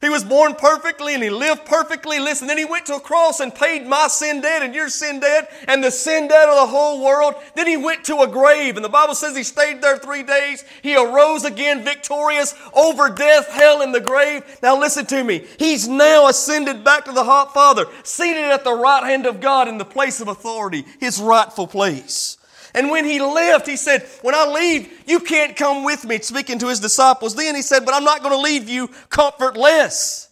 He 0.00 0.08
was 0.08 0.24
born 0.24 0.54
perfectly 0.54 1.14
and 1.14 1.22
he 1.22 1.30
lived 1.30 1.64
perfectly. 1.64 2.18
Listen, 2.18 2.46
then 2.46 2.58
he 2.58 2.64
went 2.64 2.86
to 2.86 2.96
a 2.96 3.00
cross 3.00 3.40
and 3.40 3.54
paid 3.54 3.86
my 3.86 4.08
sin 4.08 4.40
debt 4.40 4.62
and 4.62 4.74
your 4.74 4.88
sin 4.88 5.20
debt 5.20 5.50
and 5.66 5.82
the 5.82 5.90
sin 5.90 6.28
debt 6.28 6.48
of 6.48 6.56
the 6.56 6.66
whole 6.66 7.02
world. 7.02 7.34
Then 7.54 7.66
he 7.66 7.76
went 7.76 8.04
to 8.04 8.20
a 8.20 8.28
grave 8.28 8.76
and 8.76 8.84
the 8.84 8.90
Bible 8.90 9.14
says 9.14 9.36
he 9.36 9.42
stayed 9.42 9.80
there 9.80 9.96
three 9.96 10.22
days. 10.22 10.64
He 10.82 10.96
arose 10.96 11.44
again 11.44 11.82
victorious 11.82 12.54
over 12.74 13.08
death, 13.08 13.50
hell, 13.50 13.82
and 13.82 13.94
the 13.94 14.00
grave. 14.00 14.44
Now 14.62 14.78
listen 14.78 15.06
to 15.06 15.24
me. 15.24 15.46
He's 15.58 15.88
now 15.88 16.28
ascended 16.28 16.84
back 16.84 17.04
to 17.06 17.12
the 17.12 17.24
hot 17.24 17.54
Father, 17.54 17.86
seated 18.02 18.44
at 18.44 18.64
the 18.64 18.74
right 18.74 19.04
hand 19.04 19.26
of 19.26 19.40
God 19.40 19.68
in 19.68 19.78
the 19.78 19.84
place 19.84 20.20
of 20.20 20.28
authority, 20.28 20.84
his 21.00 21.20
rightful 21.20 21.66
place. 21.66 22.35
And 22.76 22.90
when 22.90 23.06
he 23.06 23.18
left, 23.20 23.66
he 23.66 23.76
said, 23.76 24.06
When 24.20 24.34
I 24.34 24.46
leave, 24.46 24.92
you 25.06 25.20
can't 25.20 25.56
come 25.56 25.82
with 25.82 26.04
me, 26.04 26.18
speaking 26.20 26.58
to 26.58 26.68
his 26.68 26.78
disciples. 26.78 27.34
Then 27.34 27.54
he 27.54 27.62
said, 27.62 27.86
But 27.86 27.94
I'm 27.94 28.04
not 28.04 28.20
going 28.20 28.34
to 28.34 28.40
leave 28.40 28.68
you 28.68 28.88
comfortless. 29.08 30.28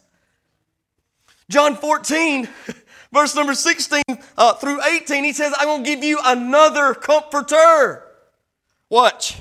John 1.48 1.74
14, 1.74 2.46
verse 3.12 3.34
number 3.34 3.54
16 3.54 4.02
uh, 4.36 4.54
through 4.54 4.82
18, 4.84 5.24
he 5.24 5.32
says, 5.32 5.54
I'm 5.58 5.68
going 5.68 5.84
to 5.84 5.90
give 5.90 6.04
you 6.04 6.20
another 6.22 6.92
comforter. 6.92 8.04
Watch. 8.90 9.40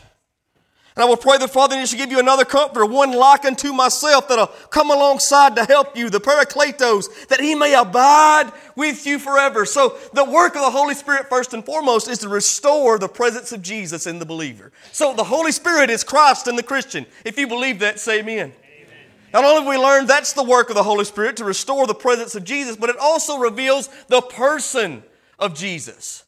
And 0.95 1.03
I 1.03 1.07
will 1.07 1.17
pray 1.17 1.39
the 1.39 1.47
Father, 1.47 1.75
that 1.75 1.81
He 1.81 1.87
shall 1.87 1.97
give 1.97 2.11
you 2.11 2.19
another 2.19 2.45
comforter, 2.45 2.85
one 2.85 3.11
like 3.11 3.45
unto 3.45 3.73
myself, 3.73 4.27
that'll 4.27 4.47
come 4.69 4.91
alongside 4.91 5.55
to 5.55 5.65
help 5.65 5.97
you, 5.97 6.09
the 6.09 6.19
Parakletos, 6.19 7.27
that 7.29 7.39
He 7.39 7.55
may 7.55 7.73
abide 7.73 8.51
with 8.75 9.05
you 9.07 9.17
forever. 9.17 9.65
So 9.65 9.97
the 10.13 10.23
work 10.23 10.55
of 10.55 10.61
the 10.61 10.69
Holy 10.69 10.93
Spirit, 10.93 11.29
first 11.29 11.53
and 11.53 11.65
foremost, 11.65 12.07
is 12.07 12.19
to 12.19 12.29
restore 12.29 12.99
the 12.99 13.07
presence 13.07 13.51
of 13.51 13.63
Jesus 13.63 14.05
in 14.05 14.19
the 14.19 14.25
believer. 14.25 14.71
So 14.91 15.15
the 15.15 15.23
Holy 15.23 15.51
Spirit 15.51 15.89
is 15.89 16.03
Christ 16.03 16.47
in 16.47 16.55
the 16.55 16.63
Christian. 16.63 17.07
If 17.25 17.39
you 17.39 17.47
believe 17.47 17.79
that, 17.79 17.99
say 17.99 18.19
amen. 18.19 18.53
Not 19.33 19.45
only 19.45 19.63
have 19.63 19.67
we 19.67 19.77
learned 19.77 20.07
that's 20.07 20.33
the 20.33 20.43
work 20.43 20.69
of 20.69 20.75
the 20.75 20.83
Holy 20.83 21.05
Spirit 21.05 21.37
to 21.37 21.43
restore 21.43 21.87
the 21.87 21.95
presence 21.95 22.35
of 22.35 22.43
Jesus, 22.43 22.75
but 22.75 22.91
it 22.91 22.97
also 22.97 23.39
reveals 23.39 23.89
the 24.07 24.21
person 24.21 25.01
of 25.39 25.55
Jesus. 25.55 26.23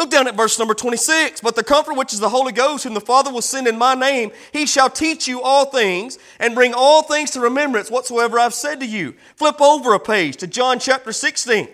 Look 0.00 0.08
down 0.08 0.26
at 0.26 0.34
verse 0.34 0.58
number 0.58 0.72
26. 0.72 1.42
But 1.42 1.56
the 1.56 1.62
Comfort, 1.62 1.92
which 1.92 2.14
is 2.14 2.20
the 2.20 2.30
Holy 2.30 2.52
Ghost, 2.52 2.84
whom 2.84 2.94
the 2.94 3.02
Father 3.02 3.30
will 3.30 3.42
send 3.42 3.66
in 3.68 3.76
my 3.76 3.94
name, 3.94 4.30
he 4.50 4.64
shall 4.64 4.88
teach 4.88 5.28
you 5.28 5.42
all 5.42 5.66
things 5.66 6.18
and 6.38 6.54
bring 6.54 6.72
all 6.72 7.02
things 7.02 7.32
to 7.32 7.40
remembrance 7.40 7.90
whatsoever 7.90 8.38
I've 8.38 8.54
said 8.54 8.80
to 8.80 8.86
you. 8.86 9.14
Flip 9.36 9.60
over 9.60 9.92
a 9.92 10.00
page 10.00 10.38
to 10.38 10.46
John 10.46 10.78
chapter 10.78 11.12
16. 11.12 11.68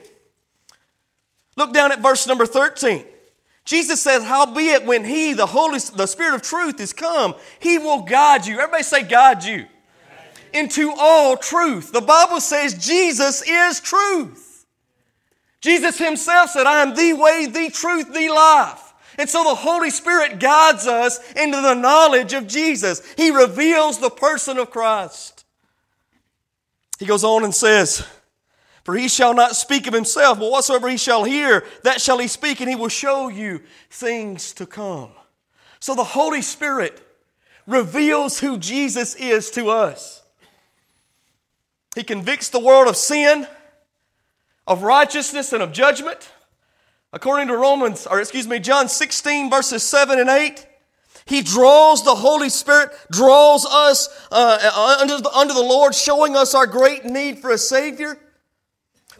Look 1.54 1.72
down 1.72 1.92
at 1.92 2.00
verse 2.00 2.26
number 2.26 2.46
13. 2.46 3.04
Jesus 3.64 4.02
says, 4.02 4.24
Howbeit, 4.24 4.84
when 4.86 5.04
he, 5.04 5.32
the 5.32 5.46
Holy, 5.46 5.78
the 5.94 6.06
Spirit 6.08 6.34
of 6.34 6.42
truth, 6.42 6.80
is 6.80 6.92
come, 6.92 7.36
he 7.60 7.78
will 7.78 8.02
guide 8.02 8.44
you. 8.44 8.58
Everybody 8.58 8.82
say, 8.82 9.04
guide 9.04 9.44
you 9.44 9.66
into 10.52 10.92
all 10.98 11.36
truth. 11.36 11.92
The 11.92 12.00
Bible 12.00 12.40
says 12.40 12.74
Jesus 12.74 13.42
is 13.46 13.78
truth. 13.78 14.45
Jesus 15.60 15.98
himself 15.98 16.50
said, 16.50 16.66
I 16.66 16.82
am 16.82 16.94
the 16.94 17.12
way, 17.14 17.46
the 17.46 17.70
truth, 17.70 18.12
the 18.12 18.28
life. 18.28 18.94
And 19.18 19.28
so 19.28 19.44
the 19.44 19.54
Holy 19.54 19.90
Spirit 19.90 20.38
guides 20.38 20.86
us 20.86 21.18
into 21.32 21.60
the 21.60 21.74
knowledge 21.74 22.32
of 22.34 22.46
Jesus. 22.46 23.02
He 23.16 23.30
reveals 23.30 23.98
the 23.98 24.10
person 24.10 24.58
of 24.58 24.70
Christ. 24.70 25.44
He 26.98 27.06
goes 27.06 27.24
on 27.24 27.44
and 27.44 27.54
says, 27.54 28.06
For 28.84 28.94
he 28.94 29.08
shall 29.08 29.34
not 29.34 29.56
speak 29.56 29.86
of 29.86 29.94
himself, 29.94 30.38
but 30.38 30.50
whatsoever 30.50 30.88
he 30.88 30.98
shall 30.98 31.24
hear, 31.24 31.64
that 31.82 32.00
shall 32.00 32.18
he 32.18 32.28
speak, 32.28 32.60
and 32.60 32.68
he 32.68 32.76
will 32.76 32.88
show 32.88 33.28
you 33.28 33.62
things 33.90 34.52
to 34.54 34.66
come. 34.66 35.10
So 35.80 35.94
the 35.94 36.04
Holy 36.04 36.42
Spirit 36.42 37.02
reveals 37.66 38.40
who 38.40 38.58
Jesus 38.58 39.14
is 39.14 39.50
to 39.52 39.70
us. 39.70 40.22
He 41.94 42.02
convicts 42.02 42.50
the 42.50 42.60
world 42.60 42.88
of 42.88 42.96
sin, 42.96 43.46
of 44.66 44.82
righteousness, 44.82 45.52
and 45.52 45.62
of 45.62 45.72
judgment. 45.72 46.30
According 47.12 47.48
to 47.48 47.56
Romans, 47.56 48.06
or 48.06 48.20
excuse 48.20 48.48
me, 48.48 48.58
John 48.58 48.88
16, 48.88 49.48
verses 49.48 49.82
7 49.82 50.18
and 50.18 50.28
8, 50.28 50.66
he 51.24 51.42
draws 51.42 52.04
the 52.04 52.14
Holy 52.14 52.48
Spirit, 52.48 52.90
draws 53.10 53.66
us 53.66 54.08
uh, 54.30 54.98
under, 55.00 55.20
the, 55.20 55.30
under 55.30 55.54
the 55.54 55.60
Lord, 55.60 55.94
showing 55.94 56.36
us 56.36 56.54
our 56.54 56.66
great 56.66 57.04
need 57.04 57.38
for 57.38 57.50
a 57.50 57.58
Savior. 57.58 58.18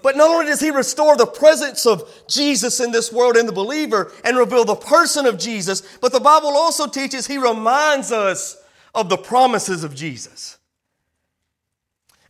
But 0.03 0.17
not 0.17 0.31
only 0.31 0.47
does 0.47 0.61
he 0.61 0.71
restore 0.71 1.17
the 1.17 1.27
presence 1.27 1.85
of 1.85 2.09
Jesus 2.29 2.79
in 2.79 2.93
this 2.93 3.13
world 3.13 3.37
in 3.37 3.47
the 3.47 3.53
believer 3.53 4.13
and 4.25 4.37
reveal 4.37 4.65
the 4.65 4.77
person 4.77 5.27
of 5.27 5.39
Jesus, 5.39 5.83
but 6.01 6.13
the 6.13 6.21
Bible 6.21 6.51
also 6.51 6.87
teaches 6.87 7.27
he 7.27 7.39
reminds 7.39 8.13
us 8.13 8.57
of 8.95 9.09
the 9.09 9.17
promises 9.17 9.83
of 9.83 9.95
Jesus. 9.95 10.56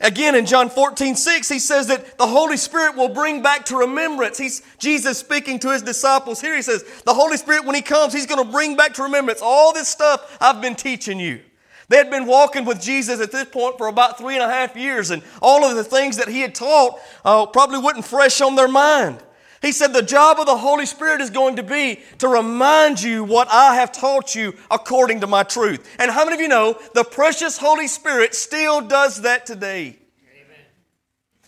Again, 0.00 0.34
in 0.34 0.44
John 0.44 0.68
14, 0.68 1.16
6, 1.16 1.48
he 1.48 1.58
says 1.58 1.86
that 1.86 2.18
the 2.18 2.26
Holy 2.26 2.58
Spirit 2.58 2.96
will 2.96 3.08
bring 3.08 3.42
back 3.42 3.64
to 3.66 3.76
remembrance. 3.78 4.36
He's 4.36 4.62
Jesus 4.78 5.18
speaking 5.18 5.58
to 5.60 5.72
his 5.72 5.80
disciples 5.80 6.40
here. 6.40 6.54
He 6.54 6.62
says, 6.62 6.84
The 7.04 7.14
Holy 7.14 7.38
Spirit, 7.38 7.64
when 7.64 7.74
he 7.74 7.80
comes, 7.80 8.12
he's 8.12 8.26
going 8.26 8.44
to 8.44 8.50
bring 8.50 8.76
back 8.76 8.92
to 8.94 9.04
remembrance 9.04 9.40
all 9.42 9.72
this 9.72 9.88
stuff 9.88 10.36
I've 10.40 10.60
been 10.60 10.74
teaching 10.74 11.18
you. 11.18 11.40
They 11.88 11.96
had 11.96 12.10
been 12.10 12.26
walking 12.26 12.64
with 12.64 12.80
Jesus 12.80 13.20
at 13.20 13.32
this 13.32 13.48
point 13.48 13.78
for 13.78 13.86
about 13.86 14.18
three 14.18 14.34
and 14.34 14.42
a 14.42 14.48
half 14.48 14.76
years, 14.76 15.10
and 15.10 15.22
all 15.40 15.64
of 15.64 15.76
the 15.76 15.84
things 15.84 16.16
that 16.16 16.28
he 16.28 16.40
had 16.40 16.54
taught 16.54 16.98
uh, 17.24 17.46
probably 17.46 17.78
wasn't 17.78 18.04
fresh 18.04 18.40
on 18.40 18.56
their 18.56 18.68
mind. 18.68 19.22
He 19.66 19.72
said, 19.72 19.92
The 19.92 20.00
job 20.00 20.38
of 20.38 20.46
the 20.46 20.56
Holy 20.56 20.86
Spirit 20.86 21.20
is 21.20 21.28
going 21.28 21.56
to 21.56 21.62
be 21.64 22.00
to 22.18 22.28
remind 22.28 23.02
you 23.02 23.24
what 23.24 23.48
I 23.50 23.74
have 23.74 23.90
taught 23.90 24.32
you 24.32 24.54
according 24.70 25.22
to 25.22 25.26
my 25.26 25.42
truth. 25.42 25.84
And 25.98 26.08
how 26.08 26.24
many 26.24 26.36
of 26.36 26.40
you 26.40 26.46
know 26.46 26.78
the 26.94 27.02
precious 27.02 27.58
Holy 27.58 27.88
Spirit 27.88 28.36
still 28.36 28.80
does 28.80 29.22
that 29.22 29.44
today? 29.44 29.98
Amen. 30.30 30.64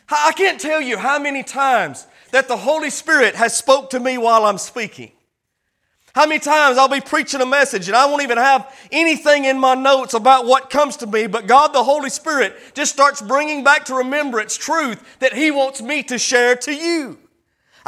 I 0.09 0.33
can't 0.33 0.61
tell 0.61 0.81
you 0.81 0.99
how 0.99 1.21
many 1.21 1.45
times 1.45 2.09
that 2.33 2.49
the 2.49 2.57
Holy 2.57 2.91
Spirit 2.91 3.37
has 3.37 3.57
spoke 3.57 3.91
to 3.91 4.01
me 4.01 4.19
while 4.19 4.47
I'm 4.47 4.59
speaking. 4.59 5.13
How 6.13 6.27
many 6.27 6.41
times 6.41 6.77
I'll 6.77 6.89
be 6.89 7.01
preaching 7.01 7.41
a 7.41 7.47
message 7.47 7.87
and 7.87 7.97
I 7.97 8.07
won't 8.07 8.25
even 8.25 8.39
have 8.39 8.77
anything 8.91 9.45
in 9.45 9.61
my 9.61 9.75
notes 9.77 10.15
about 10.15 10.45
what 10.45 10.71
comes 10.71 10.97
to 10.97 11.07
me, 11.07 11.29
but 11.29 11.47
God 11.47 11.69
the 11.69 11.85
Holy 11.85 12.11
Spirit 12.11 12.57
just 12.75 12.93
starts 12.93 13.23
bringing 13.23 13.63
back 13.63 13.85
to 13.85 13.95
remembrance 13.95 14.57
truth 14.57 15.05
that 15.21 15.35
He 15.35 15.53
wants 15.53 15.81
me 15.81 16.03
to 16.03 16.19
share 16.19 16.57
to 16.57 16.75
you. 16.75 17.19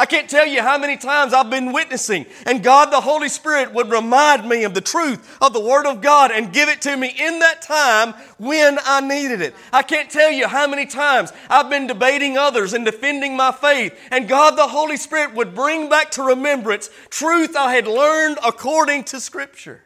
I 0.01 0.07
can't 0.07 0.31
tell 0.31 0.47
you 0.47 0.63
how 0.63 0.79
many 0.79 0.97
times 0.97 1.35
I've 1.35 1.51
been 1.51 1.75
witnessing, 1.75 2.25
and 2.47 2.63
God 2.63 2.91
the 2.91 3.03
Holy 3.03 3.29
Spirit 3.29 3.75
would 3.75 3.91
remind 3.91 4.49
me 4.49 4.65
of 4.65 4.73
the 4.73 4.81
truth 4.81 5.37
of 5.43 5.53
the 5.53 5.61
Word 5.61 5.85
of 5.85 6.01
God 6.01 6.31
and 6.31 6.55
give 6.55 6.71
it 6.71 6.81
to 6.83 6.97
me 6.97 7.15
in 7.19 7.41
that 7.41 7.61
time 7.61 8.15
when 8.39 8.79
I 8.87 9.03
needed 9.03 9.43
it. 9.43 9.55
I 9.75 9.83
can't 9.83 10.11
tell 10.11 10.31
you 10.31 10.49
how 10.49 10.67
many 10.67 10.87
times 10.87 11.35
I've 11.51 11.69
been 11.69 11.87
debating 11.87 12.39
others 12.39 12.73
and 12.73 12.83
defending 12.83 13.37
my 13.37 13.53
faith, 13.53 13.95
and 14.11 14.27
God 14.27 14.57
the 14.57 14.69
Holy 14.69 14.97
Spirit 14.97 15.35
would 15.35 15.55
bring 15.55 15.91
back 15.91 16.13
to 16.13 16.23
remembrance 16.23 16.89
truth 17.11 17.55
I 17.55 17.75
had 17.75 17.87
learned 17.87 18.39
according 18.43 19.05
to 19.05 19.21
Scripture. 19.21 19.83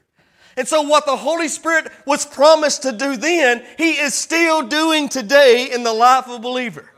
And 0.57 0.69
so, 0.69 0.83
what 0.83 1.07
the 1.07 1.17
Holy 1.17 1.49
Spirit 1.49 1.91
was 2.07 2.25
promised 2.25 2.83
to 2.83 2.93
do 2.93 3.17
then, 3.17 3.65
He 3.77 3.95
is 3.95 4.15
still 4.15 4.63
doing 4.63 5.09
today 5.09 5.73
in 5.73 5.83
the 5.83 5.93
life 5.93 6.27
of 6.27 6.35
a 6.35 6.39
believer. 6.39 6.94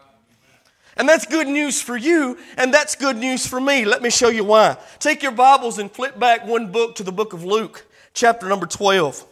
And 0.97 1.07
that's 1.09 1.27
good 1.27 1.47
news 1.47 1.83
for 1.83 1.97
you, 1.97 2.39
and 2.57 2.73
that's 2.73 2.95
good 2.95 3.17
news 3.17 3.47
for 3.47 3.61
me. 3.61 3.85
Let 3.85 4.01
me 4.01 4.09
show 4.09 4.29
you 4.29 4.45
why. 4.45 4.79
Take 4.99 5.23
your 5.23 5.33
Bibles 5.33 5.79
and 5.79 5.91
flip 5.93 6.19
back 6.19 6.47
one 6.47 6.73
book 6.73 6.95
to 6.97 7.03
the 7.03 7.13
book 7.13 7.35
of 7.35 7.45
Luke, 7.45 7.87
chapter 8.15 8.49
number 8.49 8.67
12. 8.67 9.27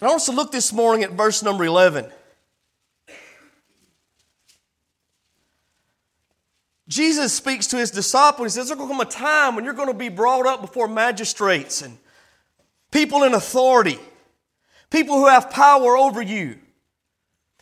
And 0.00 0.06
I 0.06 0.10
want 0.10 0.20
us 0.20 0.26
to 0.26 0.32
look 0.32 0.52
this 0.52 0.72
morning 0.72 1.02
at 1.02 1.10
verse 1.10 1.42
number 1.42 1.64
11. 1.64 2.08
Jesus 6.88 7.34
speaks 7.34 7.66
to 7.68 7.76
his 7.76 7.90
disciples. 7.90 8.54
He 8.54 8.58
says, 8.58 8.68
There's 8.68 8.78
going 8.78 8.88
to 8.88 8.94
come 8.94 9.06
a 9.06 9.10
time 9.10 9.54
when 9.54 9.64
you're 9.64 9.74
going 9.74 9.88
to 9.88 9.94
be 9.94 10.08
brought 10.08 10.46
up 10.46 10.62
before 10.62 10.88
magistrates 10.88 11.82
and 11.82 11.98
people 12.90 13.24
in 13.24 13.34
authority, 13.34 13.98
people 14.90 15.16
who 15.16 15.28
have 15.28 15.50
power 15.50 15.96
over 15.96 16.22
you. 16.22 16.58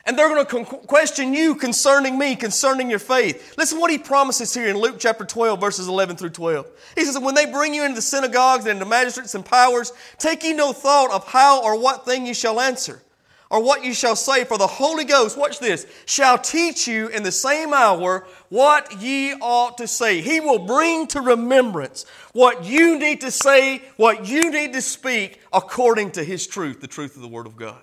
And 0.05 0.17
they're 0.17 0.29
going 0.29 0.47
to 0.47 0.77
question 0.87 1.35
you 1.35 1.57
concerning 1.57 2.17
me, 2.17 2.37
concerning 2.37 2.89
your 2.89 3.01
faith. 3.01 3.59
Listen 3.59 3.81
what 3.81 3.91
he 3.91 3.99
promises 3.99 4.55
here 4.55 4.69
in 4.69 4.77
Luke 4.77 4.97
chapter 5.01 5.25
12, 5.25 5.61
verses 5.61 5.89
11 5.89 6.15
through 6.15 6.31
12. 6.31 6.71
He 6.95 7.05
says, 7.05 7.19
When 7.19 7.35
they 7.35 7.47
bring 7.47 7.75
you 7.75 7.83
into 7.83 7.97
the 7.97 8.03
synagogues 8.03 8.67
and 8.67 8.75
into 8.75 8.85
magistrates 8.85 9.35
and 9.35 9.45
powers, 9.45 9.93
take 10.19 10.45
ye 10.45 10.53
no 10.53 10.73
thought 10.73 11.11
of 11.11 11.27
how 11.27 11.61
or 11.65 11.77
what 11.77 12.05
thing 12.05 12.25
ye 12.25 12.35
shall 12.35 12.61
answer 12.61 13.03
or 13.51 13.63
what 13.63 13.85
you 13.85 13.95
shall 13.95 14.17
say, 14.17 14.45
for 14.45 14.59
the 14.59 14.67
Holy 14.67 15.05
Ghost, 15.05 15.39
watch 15.39 15.61
this, 15.61 15.87
shall 16.05 16.37
teach 16.37 16.89
you 16.89 17.09
in 17.09 17.23
the 17.23 17.31
same 17.31 17.73
hour 17.73 18.27
what 18.49 19.01
ye 19.01 19.35
ought 19.35 19.79
to 19.79 19.87
say. 19.87 20.21
He 20.21 20.41
will 20.41 20.59
bring 20.59 21.07
to 21.09 21.21
remembrance 21.21 22.07
what 22.33 22.65
you 22.65 22.99
need 22.99 23.21
to 23.21 23.31
say, 23.31 23.83
what 23.97 24.29
you 24.29 24.51
need 24.51 24.73
to 24.73 24.83
speak 24.83 25.41
according 25.53 26.13
to 26.13 26.25
His 26.25 26.47
truth, 26.47 26.81
the 26.81 26.89
truth 26.89 27.15
of 27.15 27.23
the 27.23 27.29
Word 27.29 27.47
of 27.47 27.57
God. 27.57 27.83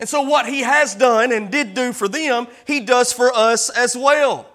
And 0.00 0.08
so, 0.08 0.22
what 0.22 0.46
He 0.46 0.60
has 0.60 0.94
done 0.94 1.32
and 1.32 1.50
did 1.50 1.74
do 1.74 1.92
for 1.92 2.08
them, 2.08 2.46
He 2.66 2.80
does 2.80 3.12
for 3.12 3.34
us 3.34 3.68
as 3.68 3.94
well. 3.94 4.46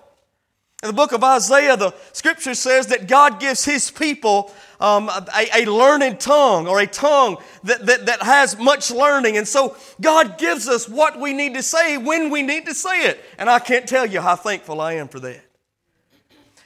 In 0.84 0.88
the 0.88 0.94
book 0.94 1.12
of 1.12 1.24
Isaiah, 1.24 1.78
the 1.78 1.94
scripture 2.12 2.56
says 2.56 2.88
that 2.88 3.08
God 3.08 3.40
gives 3.40 3.66
His 3.66 3.92
people 3.92 4.52
um, 4.82 5.10
a, 5.10 5.64
a, 5.64 5.66
learned 5.66 6.20
tongue 6.20 6.68
or 6.68 6.80
a 6.80 6.88
tongue 6.88 7.38
that, 7.64 7.86
that, 7.86 8.08
that 8.08 8.24
has 8.24 8.58
much 8.58 8.90
learning. 8.90 9.38
And 9.38 9.48
so 9.48 9.78
God 10.02 10.38
gives 10.40 10.68
us 10.68 10.90
what 10.90 11.20
we 11.20 11.34
need 11.34 11.54
to 11.54 11.64
say 11.64 11.98
when 11.98 12.32
we 12.32 12.42
need 12.42 12.66
to 12.66 12.74
say 12.74 13.06
it. 13.06 13.24
And 13.38 13.50
I 13.50 13.60
can't 13.60 13.88
tell 13.88 14.06
you 14.06 14.22
how 14.22 14.36
thankful 14.36 14.82
I 14.82 14.94
am 14.94 15.08
for 15.08 15.20
that. 15.20 15.46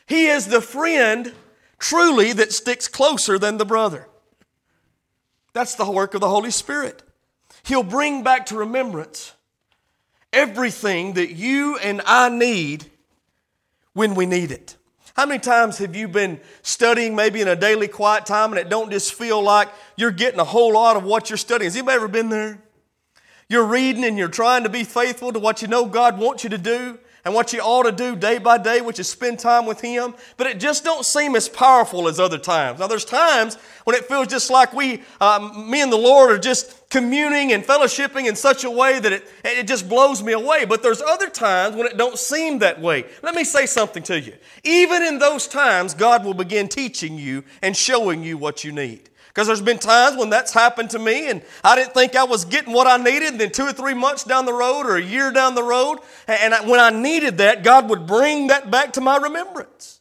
He 0.07 0.27
is 0.27 0.48
the 0.48 0.62
friend 0.62 1.34
truly 1.77 2.31
that 2.34 2.53
sticks 2.53 2.88
closer 2.88 3.38
than 3.38 3.57
the 3.57 3.65
brother. 3.65 4.07
That's 5.53 5.75
the 5.75 5.89
work 5.89 6.13
of 6.13 6.22
the 6.22 6.29
Holy 6.29 6.51
Spirit. 6.51 7.03
He'll 7.63 7.84
bring 7.84 8.24
back 8.24 8.45
to 8.48 8.55
remembrance 8.55 9.34
everything 10.31 11.13
that 11.13 11.31
you 11.31 11.77
and 11.77 12.01
I 12.05 12.29
need 12.29 12.86
when 13.93 14.15
we 14.15 14.25
need 14.25 14.51
it. 14.51 14.77
How 15.15 15.25
many 15.25 15.39
times 15.39 15.77
have 15.77 15.95
you 15.95 16.10
been 16.10 16.41
studying 16.62 17.15
maybe 17.15 17.39
in 17.39 17.48
a 17.48 17.55
daily 17.55 17.88
quiet 17.88 18.25
time 18.25 18.51
and 18.51 18.60
it 18.60 18.67
don't 18.67 18.91
just 18.91 19.13
feel 19.13 19.41
like 19.41 19.69
you're 19.95 20.12
getting 20.12 20.41
a 20.41 20.45
whole 20.45 20.74
lot 20.74 20.98
of 20.98 21.05
what 21.05 21.29
you're 21.29 21.38
studying? 21.38 21.67
Has 21.67 21.77
anybody 21.77 21.95
ever 21.95 22.10
been 22.10 22.27
there? 22.27 22.62
You're 23.48 23.65
reading 23.65 24.03
and 24.03 24.17
you're 24.17 24.27
trying 24.27 24.63
to 24.63 24.69
be 24.69 24.84
faithful 24.84 25.31
to 25.31 25.39
what 25.39 25.62
you 25.62 25.69
know 25.69 25.86
God 25.86 26.19
wants 26.19 26.43
you 26.43 26.50
to 26.50 26.57
do 26.57 27.00
and 27.25 27.34
what 27.34 27.51
you 27.51 27.60
ought 27.60 27.84
to 27.84 27.91
do 27.91 28.15
day 28.15 28.38
by 28.38 28.60
day, 28.60 28.82
which 28.82 29.00
is 29.00 29.10
spend 29.10 29.39
time 29.39 29.65
with 29.65 29.82
Him, 29.82 30.13
but 30.38 30.46
it 30.46 30.60
just 30.60 30.84
don't 30.84 31.03
seem 31.03 31.36
as 31.36 31.50
powerful 31.50 32.08
as 32.08 32.20
other 32.20 32.38
times. 32.38 32.79
Now, 32.79 32.88
there's 32.88 33.03
times 33.03 33.55
when 33.84 33.96
it 33.96 34.05
feels 34.05 34.27
just 34.27 34.51
like 34.51 34.74
we, 34.74 35.01
um, 35.20 35.70
me 35.70 35.82
and 35.82 35.91
the 35.91 35.98
Lord, 35.98 36.32
are 36.32 36.38
just 36.38 36.88
communing 36.91 37.51
and 37.51 37.63
fellowshipping 37.63 38.27
in 38.27 38.36
such 38.36 38.63
a 38.63 38.70
way 38.70 39.00
that 39.00 39.12
it, 39.12 39.27
it 39.44 39.67
just 39.67 39.89
blows 39.89 40.22
me 40.22 40.34
away. 40.34 40.65
But 40.65 40.84
there's 40.84 41.01
other 41.01 41.29
times 41.29 41.75
when 41.75 41.88
it 41.88 41.98
don't 41.98 42.17
seem 42.17 42.60
that 42.60 42.79
way. 42.79 43.05
Let 43.24 43.34
me 43.34 43.44
say 43.44 43.65
something 43.65 44.03
to 44.03 44.20
you. 44.20 44.36
Even 44.63 45.01
in 45.01 45.17
those 45.17 45.48
times, 45.48 45.96
God 45.96 46.24
will 46.24 46.36
begin 46.36 46.67
teaching 46.67 47.17
you 47.17 47.44
and 47.63 47.75
showing 47.75 48.24
you 48.24 48.38
what 48.38 48.63
you 48.63 48.72
need. 48.72 49.10
Because 49.36 49.48
there's 49.48 49.62
been 49.62 49.80
times 49.80 50.15
when 50.15 50.30
that's 50.30 50.54
happened 50.54 50.92
to 50.92 51.00
me 51.00 51.30
and 51.30 51.42
I 51.62 51.75
didn't 51.75 51.94
think 51.94 52.15
I 52.15 52.24
was 52.24 52.46
getting 52.46 52.72
what 52.72 52.88
I 52.88 52.96
needed. 52.96 53.34
And 53.34 53.42
then 53.42 53.51
two 53.51 53.63
or 53.63 53.74
three 53.74 53.94
months 53.94 54.24
down 54.24 54.46
the 54.46 54.54
road 54.54 54.86
or 54.86 54.96
a 54.96 55.04
year 55.04 55.30
down 55.30 55.56
the 55.56 55.63
road, 55.63 56.00
and 56.25 56.54
I, 56.54 56.65
when 56.65 56.80
I 56.80 56.89
needed 56.89 57.39
that, 57.39 57.62
God 57.62 57.89
would 57.89 58.08
bring 58.08 58.48
that 58.48 58.72
back 58.72 58.94
to 58.94 59.01
my 59.01 59.18
remembrance. 59.18 60.00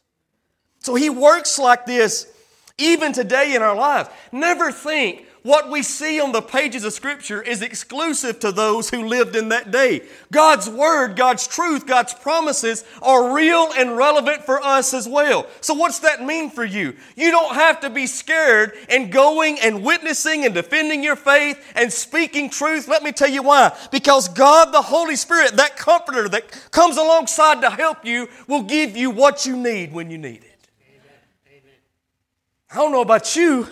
So 0.79 0.95
He 0.95 1.09
works 1.09 1.59
like 1.59 1.85
this 1.85 2.31
even 2.77 3.11
today 3.11 3.55
in 3.55 3.61
our 3.61 3.75
lives. 3.75 4.07
Never 4.31 4.71
think 4.71 5.24
what 5.45 5.69
we 5.69 5.83
see 5.83 6.19
on 6.19 6.31
the 6.31 6.41
pages 6.41 6.83
of 6.85 6.91
Scripture 6.91 7.39
is 7.39 7.61
exclusive 7.61 8.39
to 8.39 8.51
those 8.51 8.89
who 8.89 9.05
lived 9.05 9.35
in 9.35 9.49
that 9.49 9.69
day. 9.69 10.01
God's 10.31 10.67
Word, 10.67 11.15
God's 11.15 11.45
truth, 11.45 11.85
God's 11.85 12.15
promises 12.15 12.83
are 12.99 13.31
real 13.31 13.69
and 13.77 13.95
relevant 13.95 14.43
for 14.43 14.59
us 14.59 14.91
as 14.91 15.07
well. 15.07 15.45
So, 15.61 15.75
what's 15.75 15.99
that 15.99 16.25
mean 16.25 16.49
for 16.49 16.65
you? 16.65 16.95
You 17.15 17.29
don't 17.29 17.53
have 17.53 17.79
to 17.81 17.91
be 17.91 18.07
scared 18.07 18.73
and 18.89 19.11
going 19.11 19.59
and 19.59 19.83
witnessing 19.83 20.45
and 20.45 20.53
defending 20.55 21.03
your 21.03 21.15
faith 21.15 21.63
and 21.75 21.93
speaking 21.93 22.49
truth. 22.49 22.87
Let 22.87 23.03
me 23.03 23.11
tell 23.11 23.29
you 23.29 23.43
why. 23.43 23.77
Because 23.91 24.27
God, 24.27 24.71
the 24.71 24.81
Holy 24.81 25.15
Spirit, 25.15 25.57
that 25.57 25.77
comforter 25.77 26.27
that 26.27 26.71
comes 26.71 26.97
alongside 26.97 27.61
to 27.61 27.69
help 27.69 28.03
you, 28.03 28.29
will 28.47 28.63
give 28.63 28.97
you 28.97 29.11
what 29.11 29.45
you 29.45 29.55
need 29.55 29.93
when 29.93 30.09
you 30.09 30.17
need 30.17 30.43
it. 30.43 30.67
I 32.71 32.77
don't 32.77 32.91
know 32.91 33.01
about 33.01 33.35
you. 33.35 33.67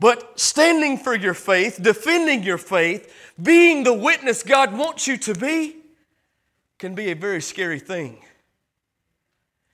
But 0.00 0.38
standing 0.38 0.96
for 0.96 1.14
your 1.14 1.34
faith, 1.34 1.78
defending 1.82 2.44
your 2.44 2.58
faith, 2.58 3.12
being 3.40 3.82
the 3.82 3.92
witness 3.92 4.42
God 4.42 4.76
wants 4.76 5.06
you 5.08 5.16
to 5.18 5.34
be, 5.34 5.76
can 6.78 6.94
be 6.94 7.10
a 7.10 7.14
very 7.14 7.40
scary 7.40 7.80
thing. 7.80 8.18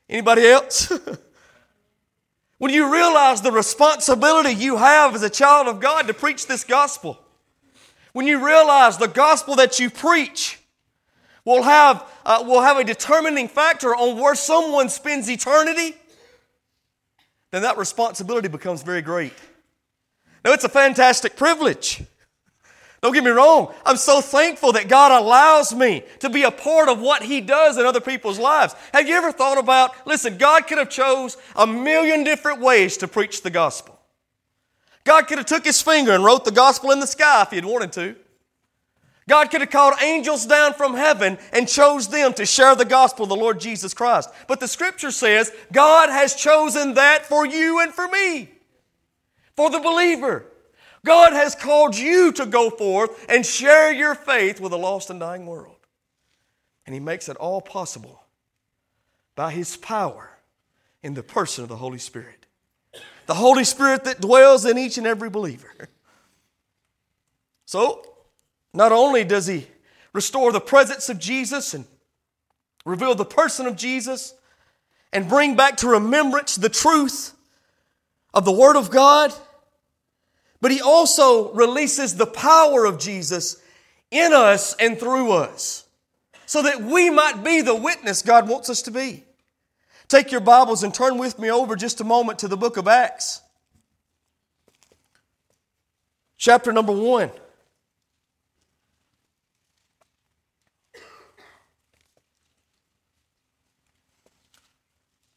Anybody 0.09 0.47
else? 0.47 0.91
when 2.59 2.73
you 2.73 2.91
realize 2.91 3.43
the 3.43 3.53
responsibility 3.53 4.53
you 4.53 4.79
have 4.79 5.15
as 5.15 5.23
a 5.23 5.31
child 5.31 5.67
of 5.67 5.81
God 5.81 6.07
to 6.07 6.15
preach 6.15 6.47
this 6.47 6.65
gospel, 6.65 7.19
when 8.15 8.27
you 8.27 8.45
realize 8.45 8.97
the 8.97 9.09
gospel 9.09 9.57
that 9.57 9.79
you 9.79 9.91
preach 9.91 10.59
will 11.45 11.63
have, 11.63 12.09
uh, 12.25 12.43
will 12.47 12.63
have 12.63 12.79
a 12.79 12.85
determining 12.85 13.49
factor 13.49 13.95
on 13.95 14.19
where 14.19 14.35
someone 14.35 14.89
spends 14.89 15.29
eternity, 15.29 15.95
then 17.51 17.63
that 17.63 17.77
responsibility 17.77 18.49
becomes 18.49 18.83
very 18.83 19.03
great. 19.03 19.35
Now, 20.45 20.53
it's 20.53 20.65
a 20.65 20.69
fantastic 20.69 21.37
privilege. 21.37 22.03
Don't 23.05 23.13
get 23.13 23.25
me 23.25 23.31
wrong. 23.31 23.75
I'm 23.85 23.99
so 23.99 24.23
thankful 24.23 24.73
that 24.73 24.89
God 24.89 25.13
allows 25.13 25.75
me 25.75 26.05
to 26.21 26.31
be 26.31 26.43
a 26.43 26.51
part 26.51 26.89
of 26.89 27.01
what 27.01 27.23
He 27.23 27.43
does 27.43 27.77
in 27.77 27.85
other 27.85 28.01
people's 28.01 28.39
lives. 28.39 28.75
Have 28.95 29.07
you 29.07 29.15
ever 29.15 29.31
thought 29.31 29.59
about, 29.59 30.07
listen, 30.07 30.39
God 30.39 30.67
could 30.67 30.79
have 30.79 30.89
chose 30.89 31.37
a 31.55 31.67
million 31.67 32.25
different 32.25 32.61
ways 32.61 32.97
to 32.99 33.09
preach 33.09 33.43
the 33.43 33.51
gospel. 33.51 34.01
God 35.05 35.27
could 35.27 35.37
have 35.37 35.47
took 35.47 35.67
His 35.67 35.83
finger 35.83 36.13
and 36.13 36.25
wrote 36.25 36.47
the 36.47 36.51
gospel 36.51 36.93
in 36.93 37.01
the 37.01 37.07
sky 37.07 37.43
if 37.43 37.51
He 37.51 37.57
had 37.57 37.67
wanted 37.67 37.93
to. 37.93 38.17
God 39.29 39.51
could 39.51 39.61
have 39.61 39.71
called 39.71 39.95
angels 40.03 40.47
down 40.47 40.73
from 40.73 40.95
heaven 40.95 41.37
and 41.53 41.69
chose 41.69 42.09
them 42.09 42.33
to 42.35 42.47
share 42.47 42.75
the 42.75 42.85
gospel 42.87 43.25
of 43.25 43.29
the 43.31 43.37
Lord 43.37 43.61
Jesus 43.61 43.93
Christ. 43.93 44.31
But 44.49 44.61
the 44.61 44.69
scripture 44.69 45.11
says 45.11 45.53
God 45.73 46.09
has 46.09 46.35
chosen 46.35 46.95
that 46.95 47.27
for 47.27 47.47
you 47.47 47.81
and 47.81 47.93
for 47.93 48.09
me 48.09 48.54
for 49.57 49.71
the 49.71 49.81
believer. 49.81 50.47
God 51.05 51.33
has 51.33 51.55
called 51.55 51.97
you 51.97 52.33
to 52.33 52.47
go 52.47 52.71
forth 52.71 53.27
and 53.29 53.45
share 53.45 53.93
your 53.93 54.15
faith 54.15 54.61
with 54.61 54.73
a 54.73 54.77
lost 54.77 55.11
and 55.11 55.21
dying 55.21 55.47
world. 55.47 55.77
And 56.87 56.95
He 56.95 57.01
makes 57.01 57.29
it 57.29 57.37
all 57.37 57.61
possible 57.61 58.25
by 59.35 59.53
His 59.53 59.77
power 59.77 60.31
in 61.03 61.15
the 61.15 61.23
person 61.23 61.63
of 61.63 61.69
the 61.69 61.77
Holy 61.77 61.99
Spirit. 61.99 62.47
The 63.27 63.35
Holy 63.35 63.65
Spirit 63.65 64.05
that 64.05 64.21
dwells 64.21 64.65
in 64.65 64.79
each 64.79 64.99
and 64.99 65.07
every 65.07 65.31
believer. 65.31 65.73
So, 67.67 68.05
not 68.73 68.93
only 68.93 69.25
does 69.25 69.47
He 69.47 69.67
restore 70.13 70.53
the 70.53 70.61
presence 70.61 71.09
of 71.09 71.19
Jesus 71.19 71.75
and 71.75 71.85
reveal 72.85 73.15
the 73.15 73.25
person 73.25 73.67
of 73.67 73.77
Jesus 73.77 74.35
and 75.13 75.29
bring 75.29 75.57
back 75.57 75.77
to 75.79 75.89
remembrance 75.89 76.57
the 76.57 76.69
truth 76.69 77.35
of 78.33 78.45
the 78.45 78.53
Word 78.53 78.77
of 78.77 78.91
God, 78.91 79.33
but 80.65 80.71
He 80.71 80.81
also 80.81 81.53
releases 81.53 82.17
the 82.17 82.25
power 82.25 82.87
of 82.87 82.99
Jesus 82.99 83.63
in 84.11 84.33
us 84.33 84.75
and 84.81 84.99
through 84.99 85.31
us 85.31 85.85
so 86.47 86.63
that 86.63 86.81
we 86.81 87.11
might 87.11 87.45
be 87.45 87.61
the 87.61 87.75
witness 87.75 88.23
God 88.23 88.49
wants 88.49 88.71
us 88.71 88.81
to 88.81 88.91
be. 88.91 89.25
Take 90.09 90.33
your 90.33 90.41
Bibles 90.41 90.83
and 90.83 90.95
turn 90.95 91.19
with 91.19 91.39
me 91.39 91.51
over 91.51 91.77
just 91.77 92.01
a 92.01 92.05
moment 92.05 92.39
to 92.39 92.49
the 92.49 92.57
book 92.57 92.79
of 92.79 92.89
Acts, 92.89 93.43
chapter 96.39 96.73
number 96.73 96.93
one. 96.93 97.31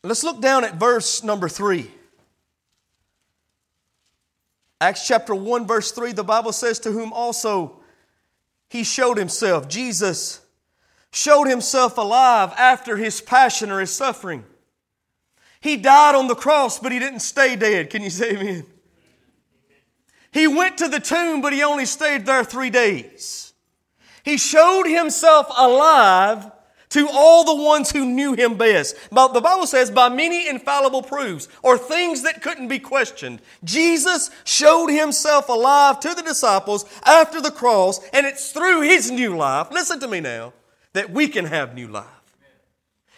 Let's 0.03 0.23
look 0.23 0.39
down 0.39 0.63
at 0.63 0.75
verse 0.75 1.21
number 1.21 1.49
three. 1.49 1.91
Acts 4.79 5.07
chapter 5.07 5.33
1, 5.33 5.65
verse 5.65 5.91
3, 5.91 6.11
the 6.11 6.23
Bible 6.23 6.51
says, 6.51 6.79
To 6.79 6.91
whom 6.91 7.11
also 7.11 7.79
he 8.69 8.83
showed 8.83 9.17
himself. 9.17 9.67
Jesus 9.67 10.41
showed 11.11 11.47
himself 11.47 11.97
alive 11.97 12.53
after 12.57 12.97
his 12.97 13.21
passion 13.21 13.71
or 13.71 13.79
his 13.79 13.91
suffering. 13.91 14.43
He 15.61 15.77
died 15.77 16.15
on 16.15 16.27
the 16.27 16.35
cross, 16.35 16.77
but 16.77 16.91
he 16.91 16.99
didn't 16.99 17.21
stay 17.21 17.55
dead. 17.55 17.89
Can 17.89 18.03
you 18.03 18.09
say 18.09 18.31
amen? 18.31 18.65
He 20.31 20.47
went 20.47 20.77
to 20.77 20.87
the 20.87 20.99
tomb, 20.99 21.41
but 21.41 21.53
he 21.53 21.63
only 21.63 21.85
stayed 21.85 22.25
there 22.25 22.43
three 22.43 22.69
days. 22.69 23.53
He 24.23 24.37
showed 24.37 24.85
himself 24.85 25.47
alive 25.57 26.51
to 26.89 27.07
all 27.11 27.43
the 27.43 27.63
ones 27.63 27.91
who 27.91 28.05
knew 28.05 28.33
him 28.33 28.55
best. 28.55 28.95
But 29.11 29.33
the 29.33 29.41
Bible 29.41 29.67
says, 29.67 29.91
by 29.91 30.09
many 30.09 30.47
infallible 30.47 31.03
proofs, 31.03 31.47
or 31.61 31.77
things 31.77 32.23
that 32.23 32.41
couldn't 32.41 32.69
be 32.69 32.79
questioned, 32.79 33.41
Jesus 33.63 34.29
showed 34.43 34.87
himself 34.87 35.49
alive 35.49 35.99
to 36.01 36.13
the 36.13 36.23
disciples 36.23 36.85
after 37.05 37.41
the 37.41 37.51
cross, 37.51 37.99
and 38.13 38.25
it's 38.25 38.51
through 38.51 38.81
his 38.81 39.11
new 39.11 39.35
life, 39.35 39.67
listen 39.71 39.99
to 39.99 40.07
me 40.07 40.19
now, 40.19 40.53
that 40.93 41.11
we 41.11 41.27
can 41.27 41.45
have 41.45 41.75
new 41.75 41.87
life. 41.87 42.05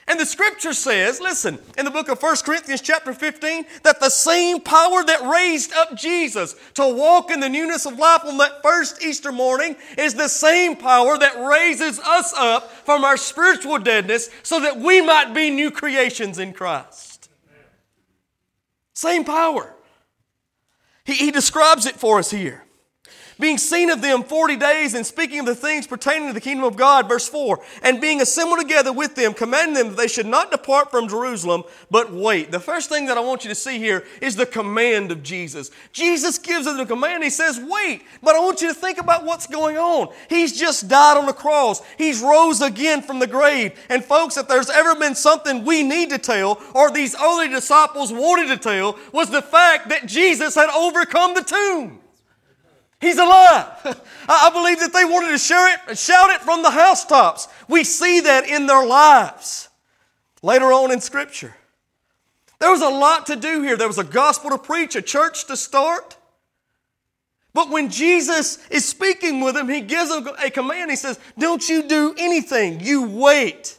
And 0.10 0.19
the 0.19 0.26
scripture 0.26 0.74
says, 0.74 1.22
listen, 1.22 1.60
in 1.78 1.86
the 1.86 1.91
book 1.91 2.10
of 2.10 2.19
1 2.19 2.38
Corinthians 2.38 2.82
chapter 2.82 3.13
15, 3.13 3.63
that 3.84 4.00
the 4.00 4.10
same 4.10 4.60
power 4.60 5.04
that 5.04 5.22
raised 5.22 5.72
up 5.74 5.95
Jesus 5.95 6.56
to 6.74 6.88
walk 6.88 7.30
in 7.30 7.39
the 7.39 7.48
newness 7.48 7.86
of 7.86 8.00
life 8.00 8.26
on 8.26 8.39
that 8.39 8.63
first 8.63 9.04
Easter 9.04 9.32
morning 9.32 9.76
is 10.00 10.15
the 10.15 10.28
same 10.28 10.76
power 10.76 11.15
that 11.15 11.48
raises 11.48 12.00
us 12.00 12.34
up 12.36 12.72
from 12.72 13.06
our 13.06 13.17
spiritual 13.17 13.78
deadness 13.78 14.32
so 14.41 14.60
that 14.60 14.78
we 14.80 15.00
might 15.00 15.36
be 15.36 15.52
new 15.52 15.69
creations 15.69 16.39
in 16.39 16.54
Christ. 16.54 17.30
Same 18.93 19.24
power. 19.24 19.76
He, 21.04 21.13
he 21.13 21.30
describes 21.30 21.86
it 21.86 21.95
for 21.95 22.17
us 22.17 22.32
here 22.32 22.63
being 23.39 23.58
seen 23.58 23.89
of 23.89 24.02
them 24.02 24.23
40 24.23 24.58
days 24.58 24.93
and 24.93 25.06
speaking 25.06 25.39
of 25.39 25.45
the 25.45 25.56
things 25.56 25.88
pertaining 25.88 26.28
to 26.28 26.34
the 26.34 26.41
kingdom 26.41 26.65
of 26.65 26.75
God, 26.75 27.08
verse 27.08 27.28
4, 27.28 27.60
and 27.84 28.02
being 28.02 28.21
assembled 28.21 28.60
together 28.60 28.91
with 28.91 29.15
them, 29.15 29.34
commanding 29.34 29.75
them 29.75 29.88
that 29.89 29.97
they 29.97 30.08
should 30.08 30.25
not 30.25 30.52
depart 30.52 30.91
from 30.91 31.08
Jerusalem, 31.08 31.63
but 31.89 32.12
wait. 32.12 32.52
The 32.52 32.60
first 32.60 32.89
thing 32.89 33.06
that 33.06 33.17
I 33.17 33.21
want 33.21 33.43
you 33.43 33.49
to 33.49 33.56
see 33.56 33.78
here 33.78 34.06
is 34.21 34.36
the 34.36 34.45
command 34.45 35.12
of 35.12 35.23
Jesus. 35.23 35.71
Jesus 35.93 36.38
gives 36.38 36.67
us 36.67 36.78
the 36.78 36.86
command. 36.86 37.23
He 37.23 37.30
says, 37.30 37.60
wait, 37.60 38.04
but 38.21 38.36
I 38.36 38.39
want 38.39 38.62
you 38.62 38.67
to 38.67 38.73
think 38.73 38.99
about 38.99 39.25
what's 39.25 39.47
going 39.47 39.78
on. 39.78 40.10
He's 40.28 40.58
just 40.58 40.88
died 40.88 41.17
on 41.17 41.25
the 41.25 41.34
cross. 41.34 41.82
He's 41.97 42.21
rose 42.21 42.62
again 42.62 43.02
from 43.02 43.19
the 43.19 43.28
grave. 43.28 43.80
And 43.89 44.04
folks, 44.04 44.38
if 44.38 44.47
there's 44.47 44.69
ever 44.69 44.95
been 44.95 45.15
something 45.15 45.63
we 45.63 45.84
need 45.84 46.10
to 46.10 46.17
tell, 46.17 46.62
or 46.73 46.91
these 46.91 47.15
early 47.15 47.47
disciples 47.47 48.12
wanted 48.12 48.47
to 48.47 48.58
tell, 48.58 48.99
was 49.13 49.30
the 49.30 49.41
fact 49.41 49.89
that 49.89 50.06
Jesus 50.06 50.56
had 50.56 50.69
overcome 50.69 51.34
the 51.34 51.43
tomb. 51.43 51.99
He's 53.01 53.17
alive. 53.17 53.67
I 54.27 54.49
believe 54.51 54.79
that 54.79 54.93
they 54.93 55.05
wanted 55.05 55.31
to 55.31 55.38
share 55.38 55.73
it, 55.73 55.97
shout 55.97 56.29
it 56.31 56.41
from 56.41 56.62
the 56.62 56.71
housetops. 56.71 57.47
We 57.67 57.83
see 57.83 58.19
that 58.21 58.47
in 58.47 58.67
their 58.67 58.85
lives 58.85 59.69
later 60.41 60.65
on 60.73 60.91
in 60.91 60.99
Scripture. 60.99 61.55
There 62.59 62.71
was 62.71 62.81
a 62.81 62.89
lot 62.89 63.27
to 63.27 63.38
do 63.38 63.62
here. 63.62 63.77
There 63.77 63.88
was 63.88 63.97
a 63.97 64.03
gospel 64.03 64.49
to 64.49 64.57
preach, 64.57 64.95
a 64.95 65.01
church 65.01 65.45
to 65.47 65.55
start. 65.55 66.17
But 67.53 67.69
when 67.69 67.89
Jesus 67.89 68.59
is 68.69 68.85
speaking 68.85 69.41
with 69.41 69.55
them, 69.55 69.69
he 69.69 69.81
gives 69.81 70.09
them 70.09 70.27
a 70.43 70.49
command. 70.49 70.91
He 70.91 70.97
says, 70.97 71.19
Don't 71.38 71.67
you 71.67 71.88
do 71.88 72.13
anything. 72.17 72.81
You 72.81 73.07
wait 73.07 73.77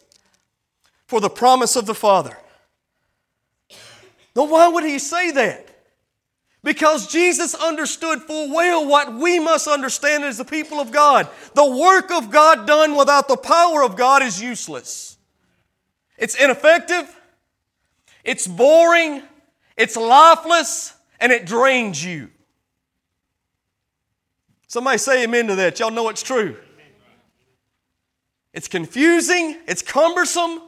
for 1.07 1.21
the 1.21 1.31
promise 1.31 1.77
of 1.77 1.87
the 1.87 1.95
Father. 1.95 2.37
Now, 4.35 4.45
why 4.47 4.69
would 4.69 4.85
he 4.85 4.99
say 4.99 5.31
that? 5.33 5.69
Because 6.63 7.07
Jesus 7.11 7.55
understood 7.55 8.21
full 8.23 8.55
well 8.55 8.87
what 8.87 9.15
we 9.15 9.39
must 9.39 9.67
understand 9.67 10.25
as 10.25 10.37
the 10.37 10.45
people 10.45 10.79
of 10.79 10.93
God. 10.93 11.29
The 11.55 11.65
work 11.65 12.11
of 12.11 12.31
God 12.31 12.67
done 12.67 12.97
without 12.97 13.29
the 13.29 13.37
power 13.37 13.83
of 13.83 13.97
God 13.97 14.23
is 14.23 14.43
useless. 14.43 15.17
It's 16.19 16.35
ineffective, 16.35 17.17
it's 18.25 18.47
boring, 18.47 19.23
it's 19.77 19.97
lifeless, 19.97 20.95
and 21.19 21.33
it 21.33 21.47
drains 21.47 22.05
you. 22.05 22.29
Somebody 24.67 24.99
say 24.99 25.25
amen 25.25 25.47
to 25.47 25.55
that. 25.57 25.81
Y'all 25.81 25.91
know 25.91 26.11
it's 26.11 26.23
true. 26.23 26.57
It's 28.53 28.69
confusing, 28.69 29.57
it's 29.67 29.81
cumbersome. 29.81 30.61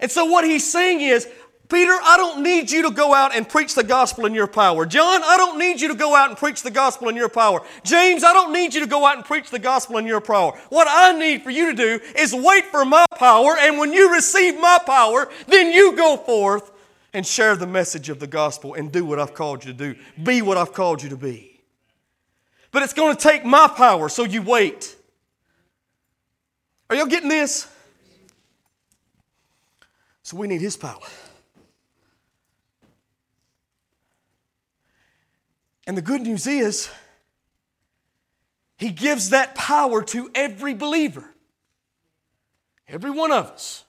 And 0.00 0.10
so, 0.10 0.24
what 0.24 0.44
he's 0.44 0.70
saying 0.70 1.00
is, 1.02 1.28
Peter, 1.70 1.92
I 1.92 2.16
don't 2.16 2.42
need 2.42 2.70
you 2.70 2.82
to 2.82 2.90
go 2.90 3.14
out 3.14 3.34
and 3.34 3.48
preach 3.48 3.74
the 3.76 3.84
gospel 3.84 4.26
in 4.26 4.34
your 4.34 4.48
power. 4.48 4.84
John, 4.84 5.22
I 5.24 5.36
don't 5.36 5.58
need 5.58 5.80
you 5.80 5.88
to 5.88 5.94
go 5.94 6.16
out 6.16 6.28
and 6.28 6.36
preach 6.36 6.62
the 6.62 6.70
gospel 6.70 7.08
in 7.08 7.16
your 7.16 7.28
power. 7.28 7.62
James, 7.84 8.24
I 8.24 8.32
don't 8.32 8.52
need 8.52 8.74
you 8.74 8.80
to 8.80 8.86
go 8.88 9.06
out 9.06 9.16
and 9.16 9.24
preach 9.24 9.50
the 9.50 9.58
gospel 9.58 9.96
in 9.98 10.06
your 10.06 10.20
power. 10.20 10.58
What 10.68 10.88
I 10.90 11.16
need 11.16 11.42
for 11.42 11.50
you 11.50 11.66
to 11.66 11.74
do 11.74 12.00
is 12.16 12.34
wait 12.34 12.66
for 12.66 12.84
my 12.84 13.06
power, 13.16 13.56
and 13.56 13.78
when 13.78 13.92
you 13.92 14.12
receive 14.12 14.60
my 14.60 14.78
power, 14.84 15.28
then 15.46 15.72
you 15.72 15.96
go 15.96 16.16
forth 16.16 16.72
and 17.12 17.26
share 17.26 17.56
the 17.56 17.66
message 17.66 18.08
of 18.08 18.18
the 18.18 18.26
gospel 18.26 18.74
and 18.74 18.90
do 18.90 19.04
what 19.04 19.20
I've 19.20 19.34
called 19.34 19.64
you 19.64 19.72
to 19.72 19.78
do. 19.78 20.00
Be 20.22 20.42
what 20.42 20.56
I've 20.56 20.72
called 20.72 21.02
you 21.02 21.08
to 21.10 21.16
be. 21.16 21.60
But 22.72 22.82
it's 22.82 22.92
going 22.92 23.16
to 23.16 23.20
take 23.20 23.44
my 23.44 23.68
power, 23.68 24.08
so 24.08 24.24
you 24.24 24.42
wait. 24.42 24.96
Are 26.88 26.96
y'all 26.96 27.06
getting 27.06 27.28
this? 27.28 27.68
So 30.22 30.36
we 30.36 30.48
need 30.48 30.60
His 30.60 30.76
power. 30.76 31.00
And 35.90 35.98
the 35.98 36.02
good 36.02 36.22
news 36.22 36.46
is, 36.46 36.88
He 38.76 38.90
gives 38.90 39.30
that 39.30 39.56
power 39.56 40.04
to 40.04 40.30
every 40.36 40.72
believer, 40.72 41.24
every 42.86 43.10
one 43.10 43.32
of 43.32 43.46
us. 43.46 43.82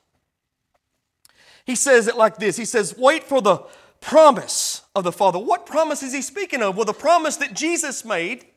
He 1.63 1.75
says 1.75 2.07
it 2.07 2.17
like 2.17 2.37
this 2.37 2.57
He 2.57 2.65
says, 2.65 2.95
Wait 2.97 3.23
for 3.23 3.39
the 3.39 3.57
promise 3.99 4.81
of 4.95 5.03
the 5.03 5.11
Father. 5.11 5.37
What 5.37 5.67
promise 5.67 6.01
is 6.01 6.11
He 6.11 6.23
speaking 6.23 6.63
of? 6.63 6.75
Well, 6.75 6.85
the 6.85 6.93
promise 6.93 7.35
that 7.37 7.53
Jesus 7.53 8.03
made 8.03 8.47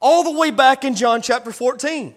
all 0.00 0.24
the 0.24 0.36
way 0.36 0.50
back 0.50 0.84
in 0.84 0.96
John 0.96 1.22
chapter 1.22 1.52
14. 1.52 2.12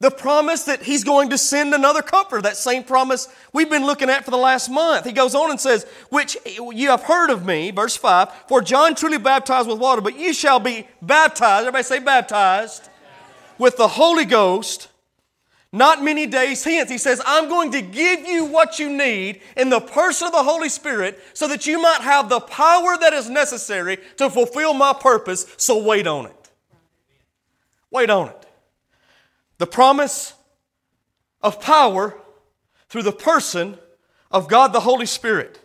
The 0.00 0.10
promise 0.10 0.62
that 0.64 0.82
he's 0.82 1.02
going 1.02 1.30
to 1.30 1.38
send 1.38 1.74
another 1.74 2.02
comforter, 2.02 2.42
that 2.42 2.56
same 2.56 2.84
promise 2.84 3.26
we've 3.52 3.68
been 3.68 3.84
looking 3.84 4.08
at 4.08 4.24
for 4.24 4.30
the 4.30 4.36
last 4.36 4.68
month. 4.68 5.04
He 5.04 5.12
goes 5.12 5.34
on 5.34 5.50
and 5.50 5.60
says, 5.60 5.86
Which 6.10 6.36
you 6.46 6.90
have 6.90 7.02
heard 7.02 7.30
of 7.30 7.44
me, 7.44 7.72
verse 7.72 7.96
5, 7.96 8.32
for 8.46 8.62
John 8.62 8.94
truly 8.94 9.18
baptized 9.18 9.68
with 9.68 9.78
water, 9.78 10.00
but 10.00 10.16
you 10.16 10.32
shall 10.32 10.60
be 10.60 10.86
baptized, 11.02 11.66
everybody 11.66 11.82
say 11.82 11.98
baptized, 11.98 12.88
with 13.58 13.76
the 13.76 13.88
Holy 13.88 14.24
Ghost 14.24 14.88
not 15.72 16.02
many 16.02 16.26
days 16.26 16.64
hence. 16.64 16.90
He 16.90 16.98
says, 16.98 17.20
I'm 17.26 17.48
going 17.48 17.72
to 17.72 17.82
give 17.82 18.26
you 18.26 18.46
what 18.46 18.78
you 18.78 18.88
need 18.88 19.42
in 19.56 19.68
the 19.68 19.80
person 19.80 20.26
of 20.26 20.32
the 20.32 20.42
Holy 20.42 20.70
Spirit 20.70 21.20
so 21.34 21.46
that 21.48 21.66
you 21.66 21.80
might 21.80 22.00
have 22.00 22.28
the 22.28 22.40
power 22.40 22.96
that 22.98 23.12
is 23.12 23.28
necessary 23.28 23.98
to 24.16 24.30
fulfill 24.30 24.72
my 24.72 24.94
purpose, 24.98 25.46
so 25.58 25.82
wait 25.82 26.06
on 26.06 26.26
it. 26.26 26.50
Wait 27.90 28.08
on 28.08 28.28
it. 28.28 28.47
The 29.58 29.66
promise 29.66 30.34
of 31.42 31.60
power 31.60 32.16
through 32.88 33.02
the 33.02 33.12
person 33.12 33.78
of 34.30 34.48
God 34.48 34.72
the 34.72 34.80
Holy 34.80 35.06
Spirit. 35.06 35.60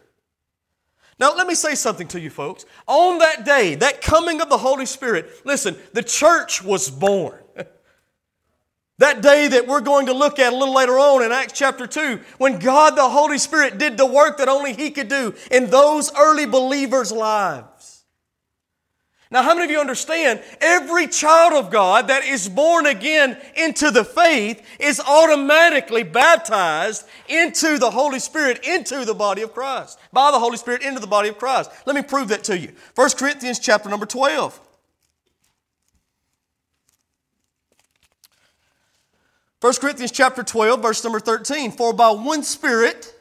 Now, 1.19 1.35
let 1.35 1.47
me 1.47 1.55
say 1.55 1.75
something 1.75 2.07
to 2.09 2.19
you 2.19 2.29
folks. 2.29 2.65
On 2.87 3.19
that 3.19 3.45
day, 3.45 3.75
that 3.75 4.01
coming 4.01 4.41
of 4.41 4.49
the 4.49 4.57
Holy 4.57 4.85
Spirit, 4.85 5.29
listen, 5.45 5.77
the 5.93 6.03
church 6.03 6.63
was 6.63 6.89
born. 6.89 7.39
That 8.99 9.21
day 9.21 9.47
that 9.47 9.67
we're 9.67 9.81
going 9.81 10.05
to 10.05 10.13
look 10.13 10.37
at 10.37 10.53
a 10.53 10.55
little 10.55 10.75
later 10.75 10.99
on 10.99 11.23
in 11.23 11.31
Acts 11.31 11.53
chapter 11.53 11.87
2, 11.87 12.21
when 12.37 12.59
God 12.59 12.95
the 12.95 13.09
Holy 13.09 13.39
Spirit 13.39 13.79
did 13.79 13.97
the 13.97 14.05
work 14.05 14.37
that 14.37 14.47
only 14.47 14.73
He 14.73 14.91
could 14.91 15.07
do 15.07 15.33
in 15.49 15.69
those 15.71 16.13
early 16.15 16.45
believers' 16.45 17.11
lives. 17.11 17.92
Now, 19.33 19.41
how 19.41 19.55
many 19.55 19.65
of 19.65 19.71
you 19.71 19.79
understand 19.79 20.43
every 20.61 21.07
child 21.07 21.53
of 21.53 21.71
God 21.71 22.09
that 22.09 22.23
is 22.23 22.47
born 22.47 22.85
again 22.85 23.35
into 23.55 23.89
the 23.89 24.05
faith 24.05 24.63
is 24.79 24.99
automatically 24.99 26.03
baptized 26.03 27.07
into 27.27 27.79
the 27.79 27.89
Holy 27.89 28.19
Spirit, 28.19 28.63
into 28.63 29.05
the 29.05 29.15
body 29.15 29.41
of 29.41 29.51
Christ, 29.51 29.97
by 30.11 30.29
the 30.29 30.37
Holy 30.37 30.57
Spirit 30.57 30.83
into 30.83 30.99
the 30.99 31.07
body 31.07 31.29
of 31.29 31.39
Christ? 31.39 31.71
Let 31.87 31.95
me 31.95 32.03
prove 32.03 32.27
that 32.27 32.43
to 32.43 32.59
you. 32.59 32.73
1 32.93 33.09
Corinthians 33.17 33.57
chapter 33.57 33.89
number 33.89 34.05
12. 34.05 34.61
1 39.61 39.73
Corinthians 39.81 40.11
chapter 40.11 40.43
12, 40.43 40.79
verse 40.79 41.03
number 41.03 41.19
13. 41.19 41.71
For 41.71 41.91
by 41.91 42.11
one 42.11 42.43
Spirit 42.43 43.15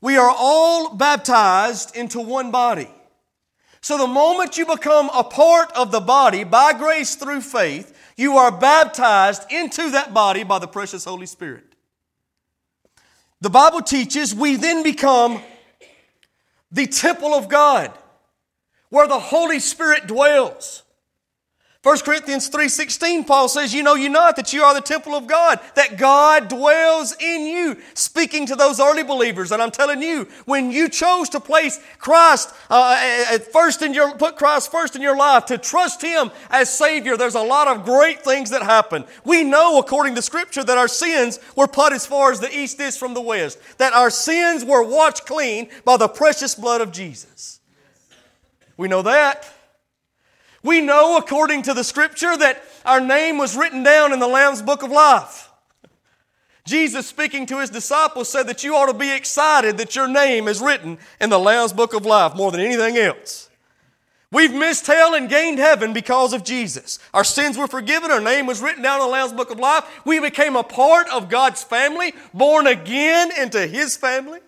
we 0.00 0.16
are 0.16 0.32
all 0.32 0.94
baptized 0.94 1.96
into 1.96 2.20
one 2.20 2.52
body. 2.52 2.88
So 3.80 3.96
the 3.96 4.06
moment 4.06 4.58
you 4.58 4.66
become 4.66 5.10
a 5.14 5.24
part 5.24 5.70
of 5.76 5.92
the 5.92 6.00
body 6.00 6.44
by 6.44 6.72
grace 6.72 7.14
through 7.14 7.42
faith, 7.42 7.96
you 8.16 8.36
are 8.36 8.50
baptized 8.50 9.50
into 9.50 9.90
that 9.90 10.12
body 10.12 10.42
by 10.42 10.58
the 10.58 10.66
precious 10.66 11.04
Holy 11.04 11.26
Spirit. 11.26 11.64
The 13.40 13.50
Bible 13.50 13.82
teaches 13.82 14.34
we 14.34 14.56
then 14.56 14.82
become 14.82 15.40
the 16.72 16.86
temple 16.86 17.34
of 17.34 17.48
God 17.48 17.92
where 18.90 19.06
the 19.06 19.18
Holy 19.18 19.60
Spirit 19.60 20.06
dwells. 20.06 20.82
1 21.82 21.98
Corinthians 22.00 22.48
3:16 22.48 23.22
Paul 23.22 23.48
says, 23.48 23.72
"You 23.72 23.84
know 23.84 23.94
you 23.94 24.08
not 24.08 24.34
that 24.34 24.52
you 24.52 24.64
are 24.64 24.74
the 24.74 24.80
temple 24.80 25.14
of 25.14 25.28
God, 25.28 25.60
that 25.74 25.96
God 25.96 26.48
dwells 26.48 27.14
in 27.20 27.46
you." 27.46 27.76
Speaking 27.94 28.46
to 28.46 28.56
those 28.56 28.80
early 28.80 29.04
believers, 29.04 29.52
and 29.52 29.62
I'm 29.62 29.70
telling 29.70 30.02
you, 30.02 30.26
when 30.44 30.72
you 30.72 30.88
chose 30.88 31.28
to 31.30 31.40
place 31.40 31.78
Christ 31.98 32.50
uh, 32.68 32.74
uh, 32.74 32.78
uh, 32.78 33.34
uh, 33.36 33.38
first 33.38 33.82
in 33.82 33.94
your 33.94 34.16
put 34.16 34.36
Christ 34.36 34.72
first 34.72 34.96
in 34.96 35.02
your 35.02 35.16
life, 35.16 35.46
to 35.46 35.56
trust 35.56 36.02
him 36.02 36.32
as 36.50 36.68
savior, 36.68 37.16
there's 37.16 37.36
a 37.36 37.40
lot 37.40 37.68
of 37.68 37.84
great 37.84 38.24
things 38.24 38.50
that 38.50 38.62
happen. 38.62 39.04
We 39.24 39.44
know 39.44 39.78
according 39.78 40.16
to 40.16 40.22
scripture 40.22 40.64
that 40.64 40.78
our 40.78 40.88
sins 40.88 41.38
were 41.54 41.68
put 41.68 41.92
as 41.92 42.04
far 42.04 42.32
as 42.32 42.40
the 42.40 42.52
east 42.52 42.80
is 42.80 42.96
from 42.96 43.14
the 43.14 43.20
west, 43.20 43.56
that 43.78 43.92
our 43.92 44.10
sins 44.10 44.64
were 44.64 44.82
washed 44.82 45.26
clean 45.26 45.68
by 45.84 45.96
the 45.96 46.08
precious 46.08 46.56
blood 46.56 46.80
of 46.80 46.90
Jesus. 46.90 47.60
We 48.76 48.88
know 48.88 49.02
that. 49.02 49.48
We 50.62 50.80
know, 50.80 51.16
according 51.16 51.62
to 51.62 51.74
the 51.74 51.84
scripture, 51.84 52.36
that 52.36 52.62
our 52.84 53.00
name 53.00 53.38
was 53.38 53.56
written 53.56 53.82
down 53.82 54.12
in 54.12 54.18
the 54.18 54.26
Lamb's 54.26 54.62
book 54.62 54.82
of 54.82 54.90
life. 54.90 55.50
Jesus, 56.64 57.06
speaking 57.06 57.46
to 57.46 57.60
his 57.60 57.70
disciples, 57.70 58.28
said 58.28 58.46
that 58.48 58.62
you 58.62 58.76
ought 58.76 58.92
to 58.92 58.98
be 58.98 59.14
excited 59.14 59.78
that 59.78 59.96
your 59.96 60.06
name 60.06 60.48
is 60.48 60.60
written 60.60 60.98
in 61.20 61.30
the 61.30 61.38
Lamb's 61.38 61.72
book 61.72 61.94
of 61.94 62.04
life 62.04 62.34
more 62.34 62.52
than 62.52 62.60
anything 62.60 62.98
else. 62.98 63.48
We've 64.30 64.52
missed 64.52 64.86
hell 64.86 65.14
and 65.14 65.30
gained 65.30 65.58
heaven 65.58 65.94
because 65.94 66.34
of 66.34 66.44
Jesus. 66.44 66.98
Our 67.14 67.24
sins 67.24 67.56
were 67.56 67.66
forgiven. 67.66 68.10
Our 68.10 68.20
name 68.20 68.44
was 68.44 68.60
written 68.60 68.82
down 68.82 69.00
in 69.00 69.06
the 69.06 69.12
Lamb's 69.12 69.32
book 69.32 69.50
of 69.50 69.58
life. 69.58 69.84
We 70.04 70.20
became 70.20 70.54
a 70.54 70.62
part 70.62 71.08
of 71.08 71.30
God's 71.30 71.64
family, 71.64 72.12
born 72.34 72.66
again 72.66 73.30
into 73.40 73.66
his 73.66 73.96
family. 73.96 74.40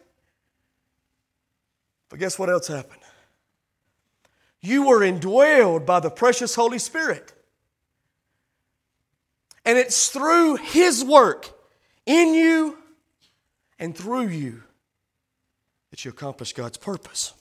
But 2.10 2.18
guess 2.18 2.38
what 2.38 2.50
else 2.50 2.66
happened? 2.66 2.99
You 4.62 4.88
were 4.88 5.00
indwelled 5.00 5.86
by 5.86 6.00
the 6.00 6.10
precious 6.10 6.54
Holy 6.54 6.78
Spirit. 6.78 7.32
And 9.64 9.78
it's 9.78 10.08
through 10.08 10.56
His 10.56 11.04
work 11.04 11.50
in 12.06 12.34
you 12.34 12.78
and 13.78 13.96
through 13.96 14.28
you 14.28 14.62
that 15.90 16.04
you 16.04 16.10
accomplish 16.10 16.52
God's 16.52 16.76
purpose. 16.76 17.32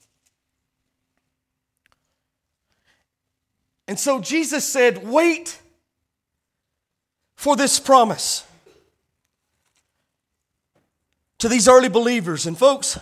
And 3.88 4.00
so 4.00 4.22
Jesus 4.22 4.66
said, 4.68 5.06
Wait 5.08 5.60
for 7.36 7.56
this 7.56 7.80
promise 7.80 8.46
to 11.40 11.50
these 11.50 11.68
early 11.68 11.90
believers. 11.90 12.46
And 12.46 12.58
folks, 12.58 13.00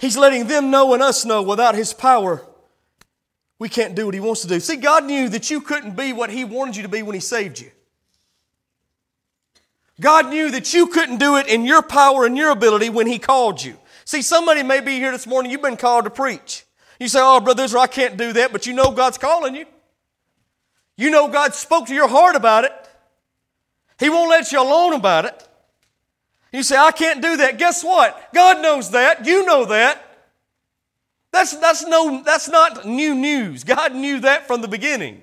He's 0.00 0.16
letting 0.16 0.46
them 0.46 0.70
know 0.70 0.92
and 0.94 1.02
us 1.02 1.24
know 1.24 1.42
without 1.42 1.74
His 1.74 1.94
power 1.94 2.44
we 3.60 3.68
can't 3.68 3.94
do 3.94 4.06
what 4.06 4.14
He 4.14 4.20
wants 4.20 4.40
to 4.40 4.48
do. 4.48 4.58
See, 4.58 4.76
God 4.76 5.04
knew 5.04 5.28
that 5.28 5.50
you 5.50 5.60
couldn't 5.60 5.94
be 5.94 6.12
what 6.12 6.30
He 6.30 6.44
wanted 6.44 6.76
you 6.76 6.82
to 6.82 6.88
be 6.88 7.02
when 7.02 7.14
He 7.14 7.20
saved 7.20 7.60
you. 7.60 7.70
God 10.00 10.30
knew 10.30 10.50
that 10.50 10.72
you 10.72 10.86
couldn't 10.86 11.18
do 11.18 11.36
it 11.36 11.46
in 11.46 11.66
your 11.66 11.82
power 11.82 12.24
and 12.24 12.36
your 12.36 12.50
ability 12.50 12.88
when 12.88 13.06
He 13.06 13.18
called 13.18 13.62
you. 13.62 13.76
See, 14.06 14.22
somebody 14.22 14.62
may 14.62 14.80
be 14.80 14.94
here 14.94 15.12
this 15.12 15.26
morning, 15.26 15.52
you've 15.52 15.62
been 15.62 15.76
called 15.76 16.04
to 16.04 16.10
preach. 16.10 16.64
You 16.98 17.06
say, 17.06 17.20
Oh, 17.22 17.38
Brother 17.38 17.64
Israel, 17.64 17.82
I 17.82 17.86
can't 17.86 18.16
do 18.16 18.32
that, 18.32 18.50
but 18.50 18.66
you 18.66 18.72
know 18.72 18.92
God's 18.92 19.18
calling 19.18 19.54
you. 19.54 19.66
You 20.96 21.10
know 21.10 21.28
God 21.28 21.54
spoke 21.54 21.86
to 21.88 21.94
your 21.94 22.08
heart 22.08 22.36
about 22.36 22.64
it. 22.64 22.72
He 23.98 24.08
won't 24.08 24.30
let 24.30 24.50
you 24.52 24.60
alone 24.60 24.94
about 24.94 25.26
it. 25.26 25.48
You 26.50 26.62
say, 26.62 26.78
I 26.78 26.92
can't 26.92 27.20
do 27.20 27.36
that. 27.36 27.58
Guess 27.58 27.84
what? 27.84 28.32
God 28.34 28.62
knows 28.62 28.90
that. 28.92 29.26
You 29.26 29.44
know 29.44 29.66
that. 29.66 30.09
That's, 31.32 31.56
that's, 31.56 31.86
no, 31.86 32.22
that's 32.24 32.48
not 32.48 32.86
new 32.86 33.14
news. 33.14 33.64
God 33.64 33.94
knew 33.94 34.20
that 34.20 34.46
from 34.46 34.62
the 34.62 34.68
beginning. 34.68 35.22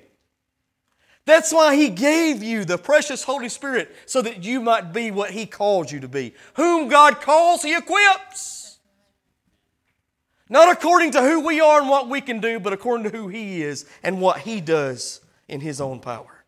That's 1.26 1.52
why 1.52 1.76
He 1.76 1.90
gave 1.90 2.42
you 2.42 2.64
the 2.64 2.78
precious 2.78 3.22
Holy 3.22 3.50
Spirit 3.50 3.94
so 4.06 4.22
that 4.22 4.42
you 4.42 4.60
might 4.60 4.94
be 4.94 5.10
what 5.10 5.30
He 5.32 5.44
called 5.44 5.92
you 5.92 6.00
to 6.00 6.08
be. 6.08 6.34
Whom 6.54 6.88
God 6.88 7.20
calls, 7.20 7.62
He 7.62 7.76
equips. 7.76 8.78
Not 10.48 10.72
according 10.72 11.10
to 11.10 11.20
who 11.20 11.40
we 11.40 11.60
are 11.60 11.80
and 11.80 11.90
what 11.90 12.08
we 12.08 12.22
can 12.22 12.40
do, 12.40 12.58
but 12.58 12.72
according 12.72 13.10
to 13.10 13.14
who 13.14 13.28
He 13.28 13.62
is 13.62 13.84
and 14.02 14.22
what 14.22 14.38
He 14.38 14.62
does 14.62 15.20
in 15.46 15.60
His 15.60 15.82
own 15.82 16.00
power. 16.00 16.44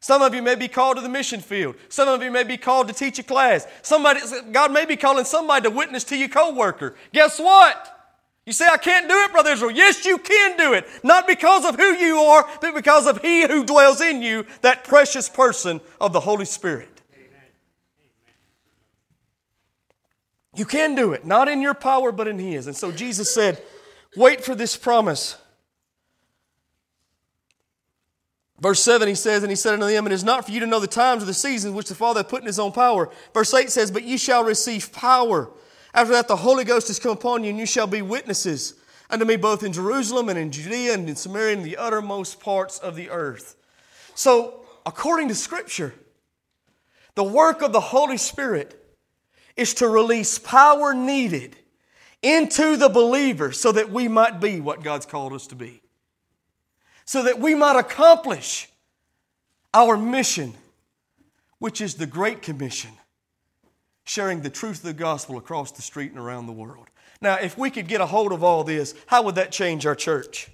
Some 0.00 0.22
of 0.22 0.34
you 0.34 0.40
may 0.40 0.54
be 0.54 0.68
called 0.68 0.96
to 0.96 1.02
the 1.02 1.08
mission 1.08 1.40
field. 1.40 1.76
Some 1.90 2.08
of 2.08 2.22
you 2.22 2.30
may 2.30 2.44
be 2.44 2.56
called 2.56 2.88
to 2.88 2.94
teach 2.94 3.18
a 3.18 3.22
class. 3.22 3.66
Somebody, 3.82 4.20
God 4.52 4.72
may 4.72 4.86
be 4.86 4.96
calling 4.96 5.26
somebody 5.26 5.64
to 5.64 5.70
witness 5.70 6.04
to 6.04 6.16
your 6.16 6.28
coworker. 6.28 6.94
Guess 7.12 7.38
what? 7.38 7.93
You 8.46 8.52
say, 8.52 8.66
I 8.70 8.76
can't 8.76 9.08
do 9.08 9.14
it, 9.14 9.32
Brother 9.32 9.52
Israel. 9.52 9.70
Yes, 9.70 10.04
you 10.04 10.18
can 10.18 10.56
do 10.58 10.74
it. 10.74 10.86
Not 11.02 11.26
because 11.26 11.64
of 11.64 11.76
who 11.76 11.94
you 11.94 12.18
are, 12.18 12.46
but 12.60 12.74
because 12.74 13.06
of 13.06 13.22
He 13.22 13.46
who 13.46 13.64
dwells 13.64 14.00
in 14.02 14.22
you, 14.22 14.44
that 14.60 14.84
precious 14.84 15.28
person 15.28 15.80
of 16.00 16.12
the 16.12 16.20
Holy 16.20 16.44
Spirit. 16.44 16.90
You 20.56 20.64
can 20.64 20.94
do 20.94 21.12
it, 21.14 21.24
not 21.24 21.48
in 21.48 21.60
your 21.62 21.74
power, 21.74 22.12
but 22.12 22.28
in 22.28 22.38
His. 22.38 22.66
And 22.66 22.76
so 22.76 22.92
Jesus 22.92 23.32
said, 23.32 23.62
Wait 24.16 24.44
for 24.44 24.54
this 24.54 24.76
promise. 24.76 25.36
Verse 28.60 28.80
7, 28.80 29.08
he 29.08 29.14
says, 29.16 29.42
And 29.42 29.50
he 29.50 29.56
said 29.56 29.74
unto 29.74 29.86
them, 29.86 30.06
It 30.06 30.12
is 30.12 30.22
not 30.22 30.46
for 30.46 30.52
you 30.52 30.60
to 30.60 30.66
know 30.66 30.78
the 30.80 30.86
times 30.86 31.22
or 31.22 31.26
the 31.26 31.34
seasons 31.34 31.74
which 31.74 31.88
the 31.88 31.94
Father 31.94 32.20
hath 32.20 32.28
put 32.28 32.42
in 32.42 32.46
His 32.46 32.58
own 32.58 32.72
power. 32.72 33.10
Verse 33.32 33.52
8 33.52 33.70
says, 33.70 33.90
But 33.90 34.04
ye 34.04 34.16
shall 34.16 34.44
receive 34.44 34.92
power 34.92 35.50
after 35.94 36.12
that, 36.12 36.26
the 36.26 36.36
Holy 36.36 36.64
Ghost 36.64 36.88
has 36.88 36.98
come 36.98 37.12
upon 37.12 37.44
you, 37.44 37.50
and 37.50 37.58
you 37.58 37.66
shall 37.66 37.86
be 37.86 38.02
witnesses 38.02 38.74
unto 39.08 39.24
me 39.24 39.36
both 39.36 39.62
in 39.62 39.72
Jerusalem 39.72 40.28
and 40.28 40.38
in 40.38 40.50
Judea 40.50 40.94
and 40.94 41.08
in 41.08 41.14
Samaria 41.14 41.56
and 41.56 41.64
the 41.64 41.76
uttermost 41.76 42.40
parts 42.40 42.80
of 42.80 42.96
the 42.96 43.10
earth. 43.10 43.54
So, 44.16 44.64
according 44.84 45.28
to 45.28 45.36
Scripture, 45.36 45.94
the 47.14 47.22
work 47.22 47.62
of 47.62 47.72
the 47.72 47.80
Holy 47.80 48.16
Spirit 48.16 48.80
is 49.56 49.74
to 49.74 49.88
release 49.88 50.36
power 50.36 50.94
needed 50.94 51.56
into 52.22 52.76
the 52.76 52.88
believer 52.88 53.52
so 53.52 53.70
that 53.70 53.90
we 53.90 54.08
might 54.08 54.40
be 54.40 54.60
what 54.60 54.82
God's 54.82 55.06
called 55.06 55.32
us 55.32 55.46
to 55.48 55.54
be. 55.54 55.80
So 57.04 57.22
that 57.22 57.38
we 57.38 57.54
might 57.54 57.78
accomplish 57.78 58.68
our 59.72 59.96
mission, 59.96 60.54
which 61.58 61.80
is 61.80 61.94
the 61.94 62.06
Great 62.06 62.42
Commission 62.42 62.90
sharing 64.04 64.42
the 64.42 64.50
truth 64.50 64.78
of 64.78 64.84
the 64.84 64.92
gospel 64.92 65.36
across 65.36 65.72
the 65.72 65.82
street 65.82 66.10
and 66.10 66.20
around 66.20 66.46
the 66.46 66.52
world. 66.52 66.88
Now, 67.20 67.36
if 67.36 67.56
we 67.56 67.70
could 67.70 67.88
get 67.88 68.00
a 68.00 68.06
hold 68.06 68.32
of 68.32 68.44
all 68.44 68.64
this, 68.64 68.94
how 69.06 69.22
would 69.22 69.34
that 69.36 69.50
change 69.50 69.86
our 69.86 69.94
church? 69.94 70.50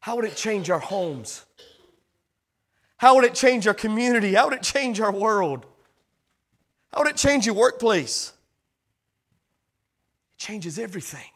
How 0.00 0.16
would 0.16 0.24
it 0.24 0.36
change 0.36 0.70
our 0.70 0.78
homes? 0.78 1.44
How 2.96 3.16
would 3.16 3.24
it 3.24 3.34
change 3.34 3.66
our 3.66 3.74
community? 3.74 4.34
How 4.34 4.48
would 4.48 4.54
it 4.54 4.62
change 4.62 5.00
our 5.00 5.12
world? 5.12 5.66
How 6.92 7.02
would 7.02 7.10
it 7.10 7.16
change 7.16 7.46
your 7.46 7.54
workplace? 7.54 8.32
It 10.34 10.38
changes 10.38 10.78
everything 10.78 11.30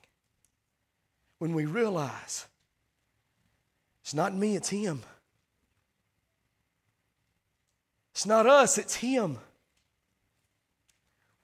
when 1.38 1.54
we 1.54 1.66
realize 1.66 2.46
it's 4.02 4.14
not 4.14 4.34
me, 4.34 4.54
it's 4.54 4.68
Him. 4.68 5.02
It's 8.12 8.26
not 8.26 8.46
us, 8.46 8.78
it's 8.78 8.94
Him. 8.96 9.38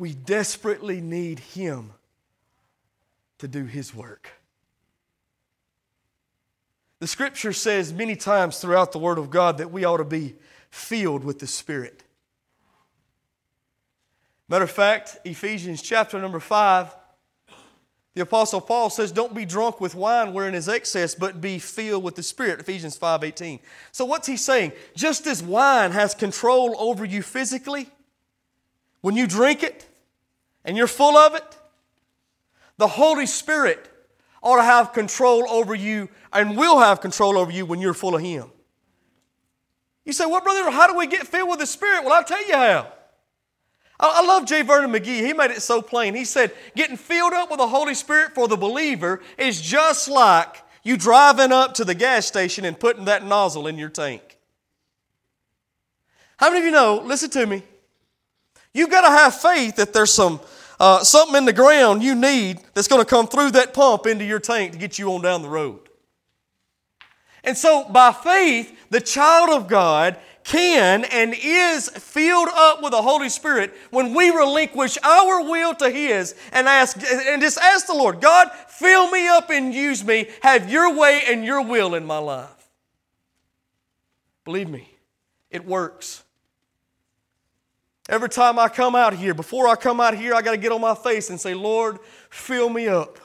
We 0.02 0.14
desperately 0.14 1.00
need 1.00 1.38
Him 1.38 1.92
to 3.38 3.46
do 3.46 3.66
His 3.66 3.94
work. 3.94 4.30
The 6.98 7.06
scripture 7.06 7.52
says 7.52 7.92
many 7.92 8.16
times 8.16 8.58
throughout 8.58 8.90
the 8.90 8.98
Word 8.98 9.16
of 9.16 9.30
God 9.30 9.58
that 9.58 9.70
we 9.70 9.84
ought 9.84 9.98
to 9.98 10.04
be 10.04 10.34
filled 10.70 11.22
with 11.22 11.38
the 11.38 11.46
Spirit. 11.46 12.02
Matter 14.48 14.64
of 14.64 14.72
fact, 14.72 15.18
Ephesians 15.24 15.80
chapter 15.80 16.20
number 16.20 16.40
5, 16.40 16.96
the 18.14 18.22
Apostle 18.22 18.60
Paul 18.60 18.90
says, 18.90 19.12
Don't 19.12 19.36
be 19.36 19.44
drunk 19.44 19.80
with 19.80 19.94
wine 19.94 20.32
wherein 20.32 20.56
is 20.56 20.68
excess, 20.68 21.14
but 21.14 21.40
be 21.40 21.60
filled 21.60 22.02
with 22.02 22.16
the 22.16 22.24
Spirit. 22.24 22.58
Ephesians 22.58 22.96
5 22.96 23.22
18. 23.22 23.60
So, 23.92 24.04
what's 24.04 24.26
he 24.26 24.36
saying? 24.36 24.72
Just 24.96 25.28
as 25.28 25.44
wine 25.44 25.92
has 25.92 26.12
control 26.12 26.74
over 26.80 27.04
you 27.04 27.22
physically, 27.22 27.88
when 29.00 29.14
you 29.14 29.28
drink 29.28 29.62
it, 29.62 29.86
and 30.64 30.76
you're 30.76 30.86
full 30.86 31.16
of 31.16 31.34
it, 31.34 31.58
the 32.78 32.88
Holy 32.88 33.26
Spirit 33.26 33.88
ought 34.42 34.56
to 34.56 34.62
have 34.62 34.92
control 34.92 35.48
over 35.48 35.74
you 35.74 36.08
and 36.32 36.56
will 36.56 36.78
have 36.78 37.00
control 37.00 37.38
over 37.38 37.50
you 37.50 37.66
when 37.66 37.80
you're 37.80 37.94
full 37.94 38.14
of 38.14 38.22
Him. 38.22 38.50
You 40.04 40.12
say, 40.12 40.26
Well, 40.26 40.40
brother, 40.40 40.70
how 40.70 40.86
do 40.86 40.96
we 40.96 41.06
get 41.06 41.26
filled 41.26 41.50
with 41.50 41.58
the 41.58 41.66
Spirit? 41.66 42.04
Well, 42.04 42.12
I'll 42.12 42.24
tell 42.24 42.46
you 42.46 42.54
how. 42.54 42.92
I 44.00 44.26
love 44.26 44.46
J. 44.46 44.62
Vernon 44.62 44.90
McGee. 44.90 45.24
He 45.24 45.32
made 45.32 45.52
it 45.52 45.62
so 45.62 45.80
plain. 45.80 46.16
He 46.16 46.24
said, 46.24 46.52
Getting 46.74 46.96
filled 46.96 47.32
up 47.32 47.50
with 47.50 47.58
the 47.58 47.68
Holy 47.68 47.94
Spirit 47.94 48.34
for 48.34 48.48
the 48.48 48.56
believer 48.56 49.20
is 49.38 49.60
just 49.60 50.08
like 50.08 50.56
you 50.82 50.96
driving 50.96 51.52
up 51.52 51.74
to 51.74 51.84
the 51.84 51.94
gas 51.94 52.26
station 52.26 52.64
and 52.64 52.78
putting 52.78 53.04
that 53.04 53.24
nozzle 53.24 53.68
in 53.68 53.78
your 53.78 53.90
tank. 53.90 54.38
How 56.36 56.48
many 56.48 56.60
of 56.60 56.64
you 56.64 56.72
know, 56.72 57.00
listen 57.04 57.30
to 57.30 57.46
me, 57.46 57.62
You've 58.74 58.90
got 58.90 59.02
to 59.02 59.10
have 59.10 59.34
faith 59.34 59.76
that 59.76 59.92
there's 59.92 60.12
some 60.12 60.40
uh, 60.82 61.04
something 61.04 61.36
in 61.36 61.44
the 61.44 61.52
ground 61.52 62.02
you 62.02 62.12
need 62.12 62.60
that's 62.74 62.88
going 62.88 63.00
to 63.00 63.08
come 63.08 63.28
through 63.28 63.52
that 63.52 63.72
pump 63.72 64.04
into 64.04 64.24
your 64.24 64.40
tank 64.40 64.72
to 64.72 64.78
get 64.78 64.98
you 64.98 65.12
on 65.12 65.22
down 65.22 65.40
the 65.40 65.48
road. 65.48 65.78
And 67.44 67.56
so, 67.56 67.88
by 67.88 68.10
faith, 68.12 68.76
the 68.90 69.00
child 69.00 69.50
of 69.50 69.68
God 69.68 70.16
can 70.42 71.04
and 71.04 71.36
is 71.40 71.88
filled 71.88 72.48
up 72.52 72.82
with 72.82 72.90
the 72.90 73.00
Holy 73.00 73.28
Spirit 73.28 73.72
when 73.90 74.12
we 74.12 74.30
relinquish 74.30 74.98
our 75.04 75.48
will 75.48 75.72
to 75.76 75.88
His 75.88 76.34
and 76.50 76.66
ask 76.66 76.96
and 76.96 77.40
just 77.40 77.58
ask 77.58 77.86
the 77.86 77.94
Lord, 77.94 78.20
God, 78.20 78.50
fill 78.66 79.08
me 79.08 79.28
up 79.28 79.50
and 79.50 79.72
use 79.72 80.04
me. 80.04 80.28
Have 80.42 80.68
your 80.68 80.96
way 80.96 81.22
and 81.28 81.44
your 81.44 81.62
will 81.62 81.94
in 81.94 82.04
my 82.04 82.18
life. 82.18 82.48
Believe 84.44 84.68
me, 84.68 84.96
it 85.48 85.64
works. 85.64 86.21
Every 88.12 88.28
time 88.28 88.58
I 88.58 88.68
come 88.68 88.94
out 88.94 89.14
here, 89.14 89.32
before 89.32 89.66
I 89.66 89.74
come 89.74 89.98
out 89.98 90.14
here, 90.14 90.34
I 90.34 90.42
got 90.42 90.50
to 90.50 90.58
get 90.58 90.70
on 90.70 90.82
my 90.82 90.94
face 90.94 91.30
and 91.30 91.40
say, 91.40 91.54
Lord, 91.54 91.98
fill 92.28 92.68
me 92.68 92.86
up. 92.86 93.18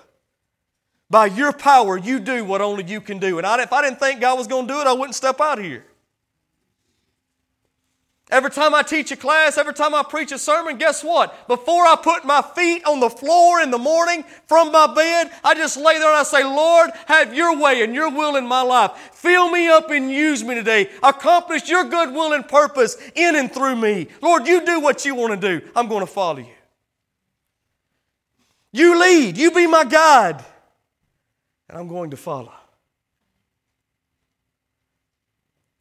By 1.10 1.26
your 1.26 1.52
power, 1.52 1.97
you 1.97 2.21
do 2.21 2.45
what 2.45 2.62
only 2.62 2.86
you 2.86 3.02
can 3.02 3.19
do. 3.19 3.38
And 3.38 3.45
I, 3.45 3.62
if 3.62 3.73
I 3.73 3.82
didn't 3.82 4.00
think 4.00 4.21
God 4.21 4.38
was 4.38 4.47
going 4.47 4.65
to 4.65 4.73
do 4.73 4.80
it, 4.80 4.88
I 4.88 4.93
wouldn't 4.93 5.15
step 5.15 5.41
out 5.41 5.60
here. 5.60 5.84
Every 8.29 8.51
time 8.51 8.75
I 8.75 8.81
teach 8.81 9.09
a 9.11 9.15
class, 9.15 9.57
every 9.57 9.73
time 9.73 9.95
I 9.95 10.03
preach 10.03 10.33
a 10.33 10.37
sermon, 10.37 10.77
guess 10.77 11.01
what? 11.01 11.47
Before 11.47 11.85
I 11.85 11.95
put 11.95 12.25
my 12.25 12.41
feet 12.41 12.85
on 12.85 12.99
the 12.99 13.09
floor 13.09 13.61
in 13.61 13.71
the 13.71 13.77
morning 13.77 14.25
from 14.47 14.69
my 14.73 14.93
bed, 14.93 15.31
I 15.45 15.55
just 15.55 15.77
lay 15.77 15.97
there 15.97 16.09
and 16.09 16.17
I 16.17 16.23
say, 16.23 16.43
Lord, 16.43 16.89
have 17.05 17.33
your 17.33 17.57
way 17.57 17.83
and 17.83 17.95
your 17.95 18.11
will 18.11 18.35
in 18.35 18.45
my 18.45 18.61
life. 18.61 18.91
Fill 19.13 19.49
me 19.49 19.69
up 19.69 19.91
and 19.91 20.11
use 20.11 20.43
me 20.43 20.55
today. 20.55 20.89
Accomplish 21.01 21.69
your 21.69 21.85
good 21.85 22.13
will 22.13 22.33
and 22.33 22.45
purpose 22.45 22.97
in 23.15 23.37
and 23.37 23.49
through 23.49 23.77
me. 23.77 24.09
Lord, 24.21 24.45
you 24.45 24.65
do 24.65 24.81
what 24.81 25.05
you 25.05 25.15
want 25.15 25.39
to 25.39 25.59
do. 25.59 25.65
I'm 25.73 25.87
going 25.87 26.05
to 26.05 26.11
follow 26.11 26.39
you. 26.39 26.47
You 28.73 28.99
lead. 28.99 29.37
You 29.37 29.51
be 29.51 29.67
my 29.67 29.85
guide. 29.85 30.43
And 31.69 31.77
I'm 31.77 31.87
going 31.87 32.09
to 32.09 32.17
follow. 32.17 32.51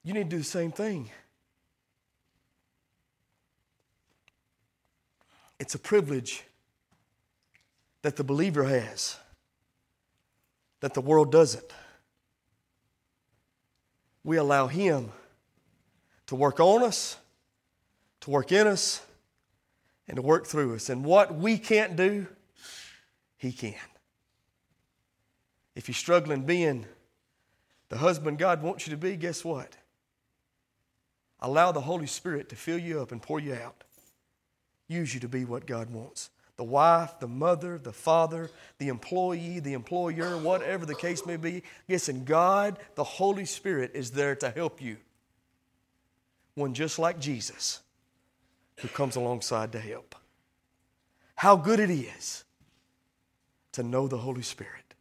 You 0.04 0.14
need 0.14 0.30
to 0.30 0.36
do 0.36 0.38
the 0.38 0.44
same 0.44 0.70
thing. 0.70 1.10
It's 5.58 5.74
a 5.74 5.78
privilege 5.78 6.44
that 8.02 8.16
the 8.16 8.24
believer 8.24 8.64
has 8.64 9.16
that 10.80 10.94
the 10.94 11.00
world 11.00 11.32
doesn't. 11.32 11.72
We 14.22 14.36
allow 14.36 14.66
Him 14.66 15.10
to 16.26 16.34
work 16.34 16.60
on 16.60 16.82
us, 16.82 17.16
to 18.20 18.30
work 18.30 18.52
in 18.52 18.66
us, 18.66 19.00
and 20.06 20.16
to 20.16 20.22
work 20.22 20.46
through 20.46 20.74
us. 20.74 20.88
And 20.88 21.04
what 21.04 21.34
we 21.34 21.58
can't 21.58 21.96
do, 21.96 22.26
He 23.36 23.52
can. 23.52 23.74
If 25.74 25.88
you're 25.88 25.94
struggling 25.94 26.42
being 26.42 26.86
the 27.88 27.98
husband 27.98 28.38
God 28.38 28.62
wants 28.62 28.86
you 28.86 28.90
to 28.90 28.96
be, 28.96 29.16
guess 29.16 29.44
what? 29.44 29.76
Allow 31.40 31.72
the 31.72 31.82
Holy 31.82 32.06
Spirit 32.06 32.48
to 32.48 32.56
fill 32.56 32.78
you 32.78 33.00
up 33.00 33.12
and 33.12 33.22
pour 33.22 33.38
you 33.38 33.54
out. 33.54 33.84
Use 34.88 35.14
you 35.14 35.20
to 35.20 35.28
be 35.28 35.44
what 35.44 35.66
God 35.66 35.90
wants. 35.90 36.30
The 36.56 36.64
wife, 36.64 37.20
the 37.20 37.28
mother, 37.28 37.78
the 37.78 37.92
father, 37.92 38.50
the 38.78 38.88
employee, 38.88 39.60
the 39.60 39.74
employer, 39.74 40.38
whatever 40.38 40.86
the 40.86 40.94
case 40.94 41.26
may 41.26 41.36
be. 41.36 41.62
Listen, 41.88 42.24
God, 42.24 42.78
the 42.94 43.04
Holy 43.04 43.44
Spirit, 43.44 43.90
is 43.94 44.12
there 44.12 44.34
to 44.36 44.50
help 44.50 44.80
you. 44.80 44.96
One 46.54 46.72
just 46.72 46.98
like 46.98 47.20
Jesus 47.20 47.80
who 48.78 48.88
comes 48.88 49.16
alongside 49.16 49.72
to 49.72 49.80
help. 49.80 50.14
How 51.34 51.56
good 51.56 51.80
it 51.80 51.90
is 51.90 52.44
to 53.72 53.82
know 53.82 54.08
the 54.08 54.16
Holy 54.16 54.42
Spirit. 54.42 54.94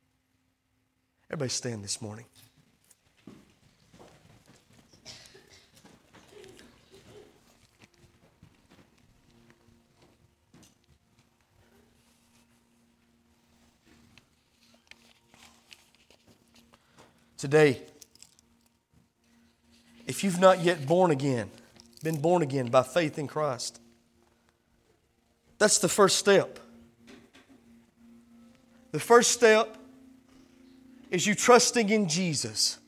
Everybody 1.30 1.50
stand 1.50 1.84
this 1.84 2.02
morning. 2.02 2.26
Today, 17.38 17.82
if 20.08 20.24
you've 20.24 20.39
not 20.39 20.63
yet 20.63 20.86
born 20.86 21.12
again, 21.12 21.50
been 22.04 22.19
born 22.19 22.41
again 22.41 22.67
by 22.67 22.84
faith 22.84 23.17
in 23.17 23.28
Christ, 23.28 23.80
that's 25.58 25.80
the 25.80 25.89
first 25.89 26.17
step. 26.17 26.60
The 28.91 29.00
first 29.00 29.32
step 29.32 29.78
is 31.12 31.28
you 31.28 31.36
trusting 31.36 31.89
in 31.89 32.08
Jesus 32.08 32.80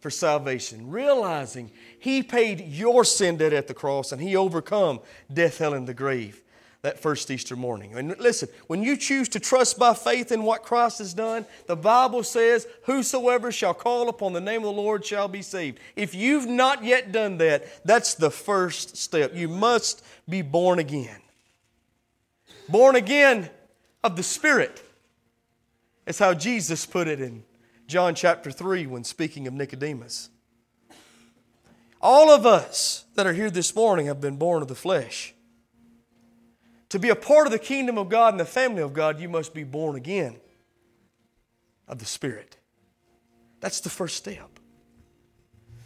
for 0.00 0.10
salvation, 0.10 0.90
realizing 0.90 1.70
He 1.98 2.22
paid 2.22 2.60
your 2.60 3.04
sin 3.04 3.36
debt 3.36 3.52
at 3.52 3.66
the 3.66 3.74
cross 3.74 4.12
and 4.12 4.20
He 4.20 4.36
overcome 4.36 5.00
death, 5.32 5.58
hell, 5.58 5.74
and 5.74 5.86
the 5.86 5.94
grave 5.94 6.42
that 6.82 6.98
first 6.98 7.30
Easter 7.30 7.56
morning. 7.56 7.94
And 7.94 8.18
listen, 8.18 8.48
when 8.66 8.82
you 8.82 8.96
choose 8.96 9.28
to 9.30 9.40
trust 9.40 9.78
by 9.78 9.92
faith 9.92 10.32
in 10.32 10.44
what 10.44 10.62
Christ 10.62 10.98
has 10.98 11.12
done, 11.12 11.44
the 11.66 11.76
Bible 11.76 12.22
says, 12.22 12.66
Whosoever 12.84 13.52
shall 13.52 13.74
call 13.74 14.08
upon 14.08 14.32
the 14.32 14.40
name 14.40 14.58
of 14.58 14.74
the 14.74 14.80
Lord 14.80 15.04
shall 15.04 15.28
be 15.28 15.42
saved. 15.42 15.78
If 15.94 16.14
you've 16.14 16.46
not 16.46 16.82
yet 16.82 17.12
done 17.12 17.38
that, 17.38 17.84
that's 17.84 18.14
the 18.14 18.30
first 18.30 18.96
step. 18.96 19.34
You 19.34 19.48
must 19.48 20.02
be 20.28 20.40
born 20.40 20.78
again. 20.78 21.20
Born 22.68 22.96
again 22.96 23.50
of 24.02 24.16
the 24.16 24.22
Spirit. 24.22 24.82
That's 26.06 26.18
how 26.18 26.32
Jesus 26.32 26.86
put 26.86 27.08
it 27.08 27.20
in 27.20 27.44
John 27.86 28.14
chapter 28.14 28.50
3 28.50 28.86
when 28.86 29.04
speaking 29.04 29.46
of 29.46 29.52
Nicodemus. 29.52 30.30
All 32.00 32.30
of 32.30 32.46
us 32.46 33.04
that 33.16 33.26
are 33.26 33.34
here 33.34 33.50
this 33.50 33.76
morning 33.76 34.06
have 34.06 34.20
been 34.20 34.36
born 34.36 34.62
of 34.62 34.68
the 34.68 34.74
flesh. 34.74 35.34
To 36.90 36.98
be 36.98 37.08
a 37.08 37.16
part 37.16 37.46
of 37.46 37.52
the 37.52 37.58
kingdom 37.58 37.98
of 37.98 38.08
God 38.08 38.34
and 38.34 38.40
the 38.40 38.44
family 38.44 38.82
of 38.82 38.92
God, 38.92 39.20
you 39.20 39.28
must 39.28 39.54
be 39.54 39.64
born 39.64 39.96
again 39.96 40.36
of 41.88 41.98
the 41.98 42.04
Spirit. 42.04 42.56
That's 43.60 43.80
the 43.80 43.90
first 43.90 44.16
step. 44.16 44.48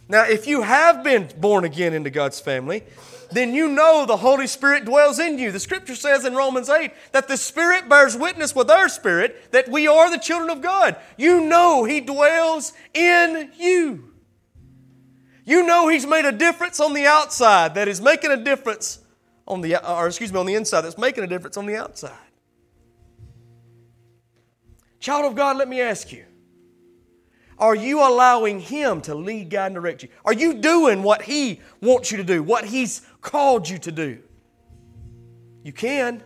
Now, 0.07 0.23
if 0.23 0.45
you 0.45 0.61
have 0.61 1.03
been 1.03 1.29
born 1.37 1.63
again 1.63 1.93
into 1.93 2.09
God's 2.09 2.39
family, 2.39 2.83
then 3.31 3.55
you 3.55 3.67
know 3.67 4.05
the 4.05 4.17
Holy 4.17 4.45
Spirit 4.45 4.85
dwells 4.85 5.17
in 5.19 5.39
you. 5.39 5.51
The 5.51 5.59
scripture 5.59 5.95
says 5.95 6.25
in 6.25 6.35
Romans 6.35 6.69
8 6.69 6.91
that 7.11 7.27
the 7.27 7.37
Spirit 7.37 7.89
bears 7.89 8.15
witness 8.15 8.55
with 8.55 8.69
our 8.69 8.87
spirit 8.87 9.51
that 9.51 9.67
we 9.67 9.87
are 9.87 10.11
the 10.11 10.19
children 10.19 10.51
of 10.51 10.61
God. 10.61 10.95
You 11.17 11.41
know 11.41 11.85
He 11.85 12.01
dwells 12.01 12.73
in 12.93 13.51
you. 13.57 14.11
You 15.43 15.65
know 15.65 15.87
He's 15.87 16.05
made 16.05 16.25
a 16.25 16.31
difference 16.31 16.79
on 16.79 16.93
the 16.93 17.05
outside 17.05 17.75
that 17.75 17.87
is 17.87 17.99
making 17.99 18.31
a 18.31 18.37
difference 18.37 18.99
on 19.47 19.61
the, 19.61 19.75
uh, 19.75 19.95
or 19.95 20.07
excuse 20.07 20.33
me, 20.33 20.39
on 20.39 20.45
the 20.45 20.55
inside 20.55 20.81
that's 20.81 20.97
making 20.97 21.23
a 21.23 21.27
difference 21.27 21.57
on 21.57 21.65
the 21.65 21.75
outside. 21.75 22.17
Child 24.99 25.25
of 25.25 25.35
God, 25.35 25.57
let 25.57 25.67
me 25.67 25.81
ask 25.81 26.11
you 26.11 26.25
are 27.57 27.75
you 27.75 28.01
allowing 28.01 28.59
Him 28.59 29.01
to 29.01 29.15
lead, 29.15 29.49
guide, 29.49 29.67
and 29.67 29.75
direct 29.75 30.03
you? 30.03 30.09
Are 30.25 30.33
you 30.33 30.55
doing 30.55 31.03
what 31.03 31.21
He 31.21 31.61
wants 31.81 32.11
you 32.11 32.17
to 32.17 32.23
do, 32.23 32.43
what 32.43 32.65
He's 32.65 33.01
called 33.21 33.69
you 33.69 33.77
to 33.79 33.91
do? 33.91 34.19
You 35.63 35.71
can. 35.71 36.21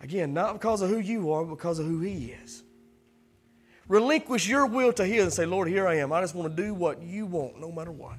Again, 0.00 0.32
not 0.34 0.54
because 0.54 0.82
of 0.82 0.90
who 0.90 0.98
you 0.98 1.32
are, 1.32 1.44
but 1.44 1.56
because 1.56 1.78
of 1.78 1.86
who 1.86 2.00
He 2.00 2.36
is. 2.44 2.62
Relinquish 3.88 4.46
your 4.46 4.66
will 4.66 4.92
to 4.92 5.04
His 5.04 5.22
and 5.22 5.32
say, 5.32 5.46
Lord, 5.46 5.68
here 5.68 5.88
I 5.88 5.96
am. 5.96 6.12
I 6.12 6.20
just 6.20 6.34
want 6.34 6.54
to 6.54 6.62
do 6.62 6.74
what 6.74 7.00
you 7.00 7.24
want, 7.24 7.58
no 7.58 7.72
matter 7.72 7.90
what. 7.90 8.16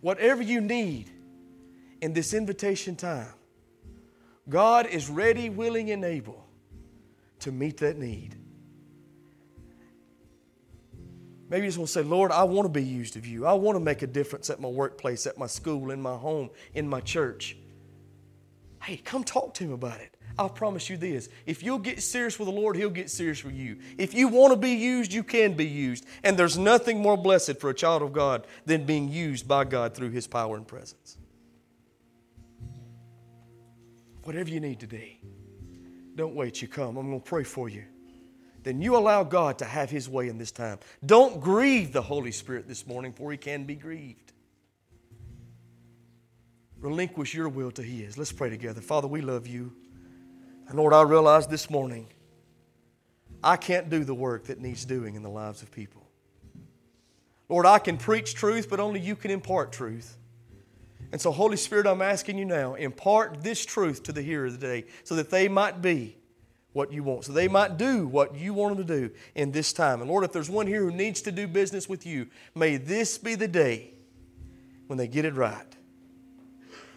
Whatever 0.00 0.42
you 0.42 0.60
need 0.60 1.10
in 2.00 2.12
this 2.12 2.32
invitation 2.32 2.96
time, 2.96 3.32
God 4.48 4.86
is 4.86 5.10
ready, 5.10 5.50
willing, 5.50 5.90
and 5.90 6.04
able 6.04 6.44
to 7.40 7.52
meet 7.52 7.78
that 7.78 7.98
need. 7.98 8.36
Maybe 11.50 11.64
you 11.64 11.68
just 11.68 11.78
want 11.78 11.88
to 11.88 11.92
say, 11.92 12.02
Lord, 12.02 12.30
I 12.30 12.44
want 12.44 12.66
to 12.66 12.72
be 12.72 12.84
used 12.84 13.16
of 13.16 13.26
you. 13.26 13.46
I 13.46 13.54
want 13.54 13.76
to 13.76 13.80
make 13.80 14.02
a 14.02 14.06
difference 14.06 14.50
at 14.50 14.60
my 14.60 14.68
workplace, 14.68 15.26
at 15.26 15.38
my 15.38 15.46
school, 15.46 15.90
in 15.90 16.00
my 16.00 16.14
home, 16.14 16.50
in 16.74 16.86
my 16.88 17.00
church. 17.00 17.56
Hey, 18.82 18.98
come 18.98 19.24
talk 19.24 19.54
to 19.54 19.64
him 19.64 19.72
about 19.72 20.00
it. 20.00 20.17
I'll 20.38 20.48
promise 20.48 20.88
you 20.88 20.96
this. 20.96 21.28
If 21.46 21.64
you'll 21.64 21.80
get 21.80 22.00
serious 22.00 22.38
with 22.38 22.46
the 22.46 22.54
Lord, 22.54 22.76
He'll 22.76 22.90
get 22.90 23.10
serious 23.10 23.42
with 23.42 23.54
you. 23.54 23.78
If 23.98 24.14
you 24.14 24.28
want 24.28 24.52
to 24.52 24.56
be 24.56 24.70
used, 24.70 25.12
you 25.12 25.24
can 25.24 25.54
be 25.54 25.66
used. 25.66 26.06
And 26.22 26.38
there's 26.38 26.56
nothing 26.56 27.02
more 27.02 27.16
blessed 27.16 27.58
for 27.58 27.70
a 27.70 27.74
child 27.74 28.02
of 28.02 28.12
God 28.12 28.46
than 28.64 28.84
being 28.84 29.08
used 29.08 29.48
by 29.48 29.64
God 29.64 29.94
through 29.94 30.10
His 30.10 30.28
power 30.28 30.56
and 30.56 30.66
presence. 30.66 31.18
Whatever 34.22 34.50
you 34.50 34.60
need 34.60 34.78
today, 34.78 35.18
don't 36.14 36.34
wait, 36.34 36.62
you 36.62 36.68
come. 36.68 36.96
I'm 36.96 37.08
going 37.08 37.20
to 37.20 37.26
pray 37.26 37.44
for 37.44 37.68
you. 37.68 37.84
Then 38.62 38.80
you 38.80 38.96
allow 38.96 39.24
God 39.24 39.58
to 39.58 39.64
have 39.64 39.90
His 39.90 40.08
way 40.08 40.28
in 40.28 40.38
this 40.38 40.52
time. 40.52 40.78
Don't 41.04 41.40
grieve 41.40 41.92
the 41.92 42.02
Holy 42.02 42.30
Spirit 42.30 42.68
this 42.68 42.86
morning, 42.86 43.12
for 43.12 43.32
He 43.32 43.38
can 43.38 43.64
be 43.64 43.74
grieved. 43.74 44.32
Relinquish 46.78 47.34
your 47.34 47.48
will 47.48 47.72
to 47.72 47.82
His. 47.82 48.16
Let's 48.16 48.30
pray 48.30 48.50
together. 48.50 48.80
Father, 48.80 49.08
we 49.08 49.20
love 49.20 49.48
you. 49.48 49.72
And 50.68 50.76
Lord, 50.76 50.92
I 50.92 51.02
realize 51.02 51.46
this 51.46 51.70
morning 51.70 52.08
I 53.42 53.56
can't 53.56 53.88
do 53.88 54.04
the 54.04 54.14
work 54.14 54.44
that 54.44 54.60
needs 54.60 54.84
doing 54.84 55.14
in 55.14 55.22
the 55.22 55.30
lives 55.30 55.62
of 55.62 55.70
people. 55.70 56.06
Lord, 57.48 57.64
I 57.64 57.78
can 57.78 57.96
preach 57.96 58.34
truth, 58.34 58.68
but 58.68 58.78
only 58.78 59.00
you 59.00 59.16
can 59.16 59.30
impart 59.30 59.72
truth. 59.72 60.16
And 61.10 61.20
so, 61.20 61.30
Holy 61.30 61.56
Spirit, 61.56 61.86
I'm 61.86 62.02
asking 62.02 62.36
you 62.36 62.44
now, 62.44 62.74
impart 62.74 63.42
this 63.42 63.64
truth 63.64 64.02
to 64.04 64.12
the 64.12 64.20
hearer 64.20 64.50
today 64.50 64.84
so 65.04 65.14
that 65.14 65.30
they 65.30 65.48
might 65.48 65.80
be 65.80 66.18
what 66.74 66.92
you 66.92 67.02
want, 67.02 67.24
so 67.24 67.32
they 67.32 67.48
might 67.48 67.78
do 67.78 68.06
what 68.06 68.36
you 68.36 68.52
want 68.52 68.76
them 68.76 68.86
to 68.86 69.00
do 69.00 69.14
in 69.34 69.50
this 69.50 69.72
time. 69.72 70.02
And 70.02 70.10
Lord, 70.10 70.24
if 70.24 70.32
there's 70.32 70.50
one 70.50 70.66
here 70.66 70.82
who 70.82 70.90
needs 70.90 71.22
to 71.22 71.32
do 71.32 71.48
business 71.48 71.88
with 71.88 72.04
you, 72.04 72.26
may 72.54 72.76
this 72.76 73.16
be 73.16 73.34
the 73.34 73.48
day 73.48 73.94
when 74.86 74.98
they 74.98 75.08
get 75.08 75.24
it 75.24 75.34
right. 75.34 75.77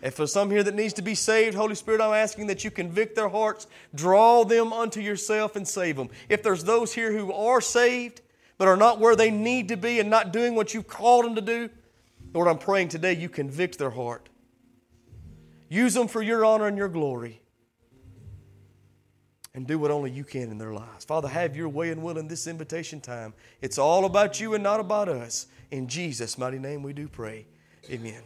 If 0.02 0.18
there's 0.18 0.34
some 0.34 0.50
here 0.50 0.64
that 0.64 0.74
needs 0.74 0.94
to 0.94 1.02
be 1.02 1.14
saved, 1.14 1.56
Holy 1.56 1.76
Spirit, 1.76 2.02
I'm 2.02 2.14
asking 2.14 2.48
that 2.48 2.64
you 2.64 2.72
convict 2.72 3.16
their 3.16 3.30
hearts, 3.30 3.68
draw 3.94 4.44
them 4.44 4.74
unto 4.74 5.00
yourself, 5.00 5.56
and 5.56 5.68
save 5.68 5.96
them. 5.96 6.10
If 6.28 6.42
there's 6.42 6.64
those 6.64 6.94
here 6.94 7.12
who 7.12 7.32
are 7.32 7.62
saved, 7.62 8.22
but 8.58 8.68
are 8.68 8.78
not 8.78 9.00
where 9.00 9.16
they 9.16 9.30
need 9.30 9.68
to 9.70 9.78
be 9.78 10.00
and 10.00 10.10
not 10.10 10.34
doing 10.34 10.56
what 10.56 10.74
you've 10.74 10.88
called 10.88 11.26
them 11.26 11.36
to 11.36 11.42
do, 11.42 11.70
Lord, 12.34 12.48
I'm 12.48 12.58
praying 12.58 12.90
today 12.90 13.14
you 13.14 13.30
convict 13.30 13.78
their 13.78 13.90
heart. 13.90 14.30
Use 15.70 15.94
them 15.94 16.08
for 16.08 16.22
your 16.22 16.44
honor 16.46 16.68
and 16.68 16.78
your 16.78 16.90
glory. 16.90 17.42
And 19.54 19.68
do 19.68 19.78
what 19.78 19.92
only 19.92 20.12
you 20.12 20.24
can 20.24 20.50
in 20.50 20.58
their 20.58 20.74
lives. 20.74 21.04
Father, 21.06 21.28
have 21.28 21.56
your 21.56 21.70
way 21.70 21.92
and 21.92 22.02
will 22.02 22.18
in 22.18 22.28
this 22.28 22.48
invitation 22.48 23.02
time. 23.02 23.34
It's 23.62 23.78
all 23.78 24.06
about 24.06 24.40
you 24.40 24.54
and 24.54 24.64
not 24.64 24.80
about 24.80 25.10
us. 25.10 25.48
In 25.72 25.88
Jesus' 25.88 26.38
mighty 26.38 26.60
name 26.60 26.84
we 26.84 26.94
do 26.94 27.08
pray. 27.08 27.46
Amen. 27.90 28.22